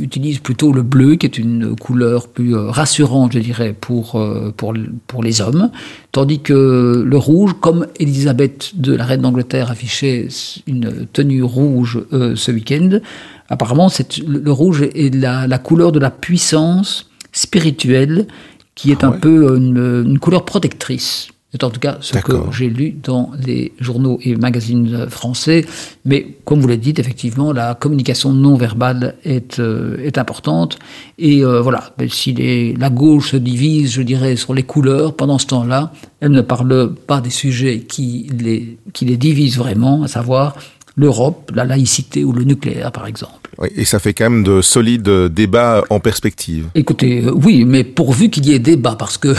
utilisent 0.00 0.38
plutôt 0.38 0.72
le 0.72 0.82
bleu, 0.82 1.16
qui 1.16 1.26
est 1.26 1.36
une 1.36 1.74
couleur 1.74 2.28
plus 2.28 2.54
rassurante, 2.54 3.32
je 3.32 3.40
dirais, 3.40 3.74
pour, 3.78 4.22
pour, 4.56 4.74
pour 5.08 5.22
les 5.24 5.40
hommes, 5.40 5.70
tandis 6.12 6.38
que 6.40 7.04
le 7.04 7.16
rouge, 7.16 7.54
comme 7.60 7.88
Elisabeth 7.98 8.72
de 8.76 8.94
la 8.94 9.04
reine 9.04 9.22
d'Angleterre 9.22 9.72
affichait 9.72 10.28
une 10.68 11.06
tenue 11.12 11.42
rouge 11.42 12.00
ce 12.12 12.52
week-end, 12.52 13.00
apparemment 13.48 13.90
le 14.26 14.52
rouge 14.52 14.82
est 14.82 15.14
la, 15.14 15.48
la 15.48 15.58
couleur 15.58 15.90
de 15.90 15.98
la 15.98 16.10
puissance 16.10 17.10
spirituelle 17.32 18.26
qui 18.74 18.90
est 18.90 19.04
ah 19.04 19.08
un 19.08 19.12
peu 19.12 19.56
une, 19.56 20.18
couleur 20.18 20.44
protectrice. 20.44 21.28
C'est 21.52 21.64
en 21.64 21.70
tout 21.70 21.80
cas 21.80 21.98
ce 22.00 22.16
que 22.18 22.32
j'ai 22.52 22.70
lu 22.70 22.94
dans 23.02 23.32
les 23.44 23.72
journaux 23.80 24.20
et 24.22 24.36
magazines 24.36 25.08
français. 25.08 25.64
Mais 26.04 26.36
comme 26.44 26.60
vous 26.60 26.68
l'avez 26.68 26.80
dit, 26.80 26.94
effectivement, 26.96 27.52
la 27.52 27.74
communication 27.74 28.32
non 28.32 28.54
verbale 28.54 29.16
est, 29.24 29.58
euh, 29.58 29.96
est 29.98 30.16
importante. 30.16 30.78
Et 31.18 31.44
euh, 31.44 31.60
voilà, 31.60 31.92
si 32.08 32.32
les, 32.32 32.74
la 32.74 32.88
gauche 32.88 33.32
se 33.32 33.36
divise, 33.36 33.92
je 33.92 34.02
dirais, 34.02 34.36
sur 34.36 34.54
les 34.54 34.62
couleurs, 34.62 35.16
pendant 35.16 35.38
ce 35.38 35.46
temps-là, 35.46 35.92
elle 36.20 36.30
ne 36.30 36.40
parle 36.40 36.94
pas 36.94 37.20
des 37.20 37.30
sujets 37.30 37.80
qui 37.80 38.30
les, 38.38 38.78
qui 38.92 39.04
les 39.04 39.16
divisent 39.16 39.58
vraiment, 39.58 40.04
à 40.04 40.08
savoir 40.08 40.54
l'Europe, 41.00 41.50
la 41.54 41.64
laïcité 41.64 42.24
ou 42.24 42.32
le 42.32 42.44
nucléaire, 42.44 42.92
par 42.92 43.06
exemple. 43.06 43.50
et 43.74 43.84
ça 43.84 43.98
fait 43.98 44.12
quand 44.12 44.30
même 44.30 44.44
de 44.44 44.60
solides 44.60 45.08
débats 45.08 45.82
en 45.90 45.98
perspective. 45.98 46.68
Écoutez, 46.74 47.24
euh, 47.24 47.32
oui, 47.34 47.64
mais 47.64 47.84
pourvu 47.84 48.28
qu'il 48.30 48.46
y 48.46 48.52
ait 48.52 48.58
débat, 48.58 48.96
parce 48.96 49.16
que 49.18 49.34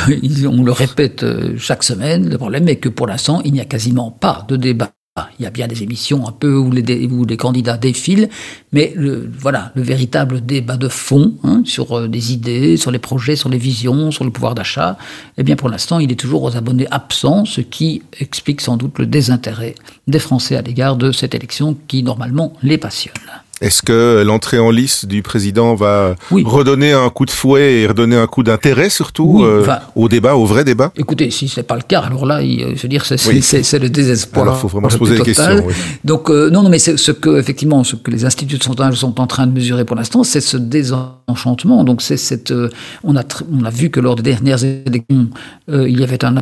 on 0.48 0.64
le 0.64 0.72
répète 0.72 1.24
euh, 1.24 1.54
chaque 1.58 1.84
semaine, 1.84 2.30
le 2.30 2.38
problème 2.38 2.68
est 2.68 2.78
que 2.78 2.90
pour 2.90 3.08
l'instant, 3.08 3.42
il 3.46 3.54
n'y 3.54 3.62
a 3.62 3.66
quasiment 3.66 4.12
pas 4.12 4.46
de 4.48 4.56
débat 4.56 4.92
ah, 5.22 5.30
il 5.40 5.44
y 5.44 5.46
a 5.46 5.52
bien 5.52 5.68
des 5.68 5.84
émissions 5.84 6.28
un 6.28 6.32
peu 6.32 6.56
où 6.56 6.72
les, 6.72 7.06
où 7.08 7.26
les 7.26 7.38
candidats 7.38 7.78
défilent, 7.78 8.30
mais 8.72 8.94
le, 8.96 9.30
voilà, 9.40 9.72
le 9.76 9.82
véritable 9.82 10.46
débat 10.46 10.78
de 10.78 10.88
fond 10.88 11.36
hein, 11.44 11.62
sur 11.66 11.98
euh, 11.98 12.08
des 12.08 12.34
idées, 12.34 12.78
sur 12.78 12.92
les 12.92 13.00
projets, 13.00 13.36
sur 13.36 13.50
les 13.50 13.58
visions, 13.58 14.12
sur 14.12 14.24
le 14.24 14.32
pouvoir 14.32 14.56
d'achat, 14.56 14.98
eh 15.38 15.44
bien 15.44 15.56
pour 15.56 15.70
l'instant, 15.70 16.00
il 16.00 16.12
est 16.12 16.16
toujours 16.16 16.44
aux 16.44 16.56
abonnés 16.58 16.88
absents, 16.92 17.46
ce 17.46 17.62
qui 17.62 18.02
explique 18.20 18.62
sans 18.62 18.78
doute 18.78 18.98
le 19.00 19.06
désintérêt 19.06 19.76
des 20.08 20.20
Français 20.20 20.56
à 20.56 20.62
l'égard 20.62 20.96
de 20.96 21.12
cette 21.12 21.36
élection 21.36 21.78
qui 21.88 22.04
normalement 22.04 22.54
les 22.64 22.78
passionne. 22.78 23.14
Est-ce 23.62 23.84
que 23.84 24.24
l'entrée 24.26 24.58
en 24.58 24.72
lice 24.72 25.06
du 25.06 25.22
président 25.22 25.76
va 25.76 26.16
redonner 26.32 26.94
un 26.94 27.10
coup 27.12 27.26
de 27.26 27.32
fouet 27.32 27.82
et 27.82 27.88
redonner 27.88 28.16
un 28.16 28.26
coup 28.26 28.42
d'intérêt 28.42 28.90
surtout 28.90 29.44
euh, 29.44 29.66
au 29.96 30.10
débat, 30.10 30.36
au 30.36 30.46
vrai 30.46 30.64
débat? 30.64 30.92
Écoutez, 30.98 31.30
si 31.30 31.48
c'est 31.48 31.62
pas 31.62 31.76
le 31.76 31.84
cas, 31.84 32.02
alors 32.02 32.26
là, 32.26 32.42
je 32.42 32.82
veux 32.82 32.90
dire, 32.90 33.06
c'est 33.06 33.80
le 33.80 33.90
désespoir. 33.90 34.44
Alors, 34.44 34.58
il 34.58 34.62
faut 34.62 34.68
vraiment 34.68 34.90
se 34.90 34.98
poser 34.98 35.16
des 35.16 35.22
questions. 35.22 35.68
Donc, 36.04 36.32
euh, 36.32 36.50
non, 36.50 36.64
non, 36.64 36.70
mais 36.70 36.80
ce 36.80 37.12
que 37.12 37.40
effectivement, 37.40 37.84
ce 37.84 37.96
que 37.96 38.10
les 38.10 38.26
instituts 38.26 38.58
de 38.58 38.64
sondage 38.64 38.96
sont 38.96 39.22
en 39.22 39.28
train 39.28 39.46
de 39.46 39.54
mesurer 39.54 39.86
pour 39.86 39.96
l'instant, 39.96 40.24
c'est 40.24 40.42
ce 40.42 40.58
désenchantement. 40.58 41.84
Donc, 41.84 42.02
c'est 42.02 42.18
cette, 42.18 42.52
euh, 42.52 42.70
on 43.04 43.16
a, 43.16 43.24
on 43.54 43.64
a 43.64 43.70
vu 43.70 43.92
que 43.92 44.00
lors 44.00 44.16
des 44.16 44.24
dernières 44.24 44.64
élections, 44.64 45.30
il 45.68 46.00
y 46.00 46.04
avait 46.04 46.26
un 46.26 46.36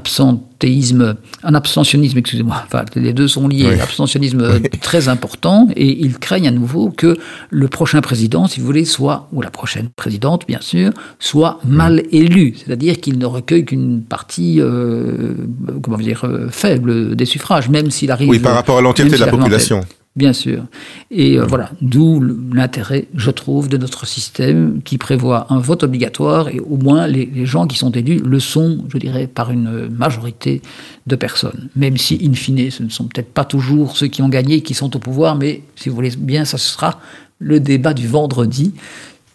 un 1.43 1.55
abstentionnisme, 1.55 2.17
excusez-moi. 2.17 2.63
Enfin, 2.65 2.85
les 2.95 3.13
deux 3.13 3.27
sont 3.27 3.47
liés. 3.47 3.67
Oui. 3.69 3.79
Abstentionnisme 3.79 4.61
très 4.81 5.07
important, 5.07 5.67
et 5.75 6.01
ils 6.01 6.17
craignent 6.17 6.47
à 6.47 6.51
nouveau 6.51 6.89
que 6.89 7.17
le 7.49 7.67
prochain 7.67 8.01
président, 8.01 8.47
si 8.47 8.59
vous 8.59 8.65
voulez, 8.65 8.85
soit, 8.85 9.27
ou 9.31 9.41
la 9.41 9.51
prochaine 9.51 9.89
présidente, 9.95 10.45
bien 10.47 10.61
sûr, 10.61 10.91
soit 11.19 11.59
mal 11.65 12.03
élu. 12.11 12.55
C'est-à-dire 12.57 12.99
qu'il 12.99 13.17
ne 13.17 13.25
recueille 13.25 13.65
qu'une 13.65 14.01
partie, 14.03 14.57
euh, 14.59 15.33
comment 15.81 15.97
dire, 15.97 16.25
euh, 16.25 16.49
faible 16.49 17.15
des 17.15 17.25
suffrages, 17.25 17.69
même 17.69 17.91
s'il 17.91 18.11
arrive. 18.11 18.29
Oui, 18.29 18.39
par 18.39 18.53
rapport 18.53 18.77
à 18.77 18.81
l'entièreté 18.81 19.15
de 19.15 19.21
la 19.21 19.27
population. 19.27 19.81
Bien 20.19 20.33
sûr. 20.33 20.65
Et 21.11 21.39
euh, 21.39 21.45
voilà, 21.45 21.71
d'où 21.81 22.21
l'intérêt, 22.53 23.07
je 23.15 23.31
trouve, 23.31 23.69
de 23.69 23.77
notre 23.77 24.05
système 24.05 24.81
qui 24.83 24.97
prévoit 24.97 25.47
un 25.49 25.59
vote 25.59 25.83
obligatoire 25.83 26.49
et 26.49 26.59
au 26.59 26.75
moins 26.75 27.07
les, 27.07 27.45
gens 27.45 27.67
qui 27.67 27.77
sont 27.77 27.91
élus 27.91 28.19
le 28.19 28.39
sont, 28.41 28.83
je 28.89 28.97
dirais, 28.97 29.27
par 29.27 29.49
une 29.49 29.87
majorité 29.87 30.61
de 31.07 31.15
personnes. 31.15 31.69
Même 31.77 31.95
si, 31.95 32.19
in 32.21 32.33
fine, 32.33 32.69
ce 32.69 32.83
ne 32.83 32.89
sont 32.89 33.05
peut-être 33.05 33.33
pas 33.33 33.45
toujours 33.45 33.95
ceux 33.95 34.07
qui 34.07 34.21
ont 34.21 34.27
gagné 34.27 34.59
qui 34.59 34.73
sont 34.73 34.93
au 34.93 34.99
pouvoir, 34.99 35.37
mais 35.37 35.61
si 35.77 35.87
vous 35.87 35.95
voulez 35.95 36.11
bien, 36.17 36.43
ça 36.43 36.57
sera 36.57 36.99
le 37.39 37.61
débat 37.61 37.93
du 37.93 38.05
vendredi, 38.05 38.73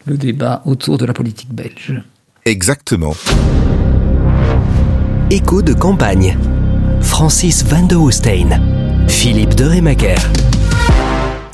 le 0.05 0.19
débat 0.19 0.61
autour 0.67 0.99
de 0.99 1.07
la 1.07 1.15
politique 1.15 1.55
belge. 1.55 2.03
Exactement. 2.45 3.15
Écho 5.31 5.63
de 5.63 5.73
campagne. 5.73 6.37
Francis 7.01 7.65
Van 7.65 7.87
de 7.87 7.97
Hoostein. 7.97 8.61
Philippe 9.09 9.55
de 9.55 9.65
Remaker. 9.65 10.19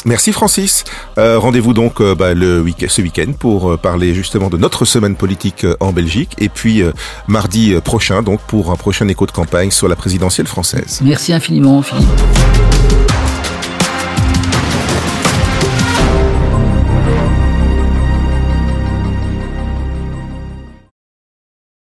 Merci 0.04 0.32
Francis. 0.32 0.84
Euh, 1.18 1.38
Rendez-vous 1.38 1.74
donc 1.74 2.00
euh, 2.00 2.14
bah, 2.14 2.34
le 2.34 2.60
week 2.60 2.86
ce 2.88 3.02
week-end 3.02 3.32
pour 3.38 3.72
euh, 3.72 3.76
parler 3.76 4.14
justement 4.14 4.48
de 4.48 4.56
notre 4.56 4.84
semaine 4.84 5.14
politique 5.14 5.66
en 5.80 5.92
Belgique 5.92 6.30
et 6.38 6.48
puis 6.48 6.82
mardi 7.26 7.74
prochain 7.84 8.22
donc 8.22 8.40
pour 8.40 8.70
un 8.70 8.76
prochain 8.76 9.06
écho 9.08 9.26
de 9.26 9.32
campagne 9.32 9.70
sur 9.70 9.88
la 9.88 9.96
présidentielle 9.96 10.46
française. 10.46 11.00
Merci 11.02 11.32
infiniment 11.32 11.82
Philippe. 11.82 12.08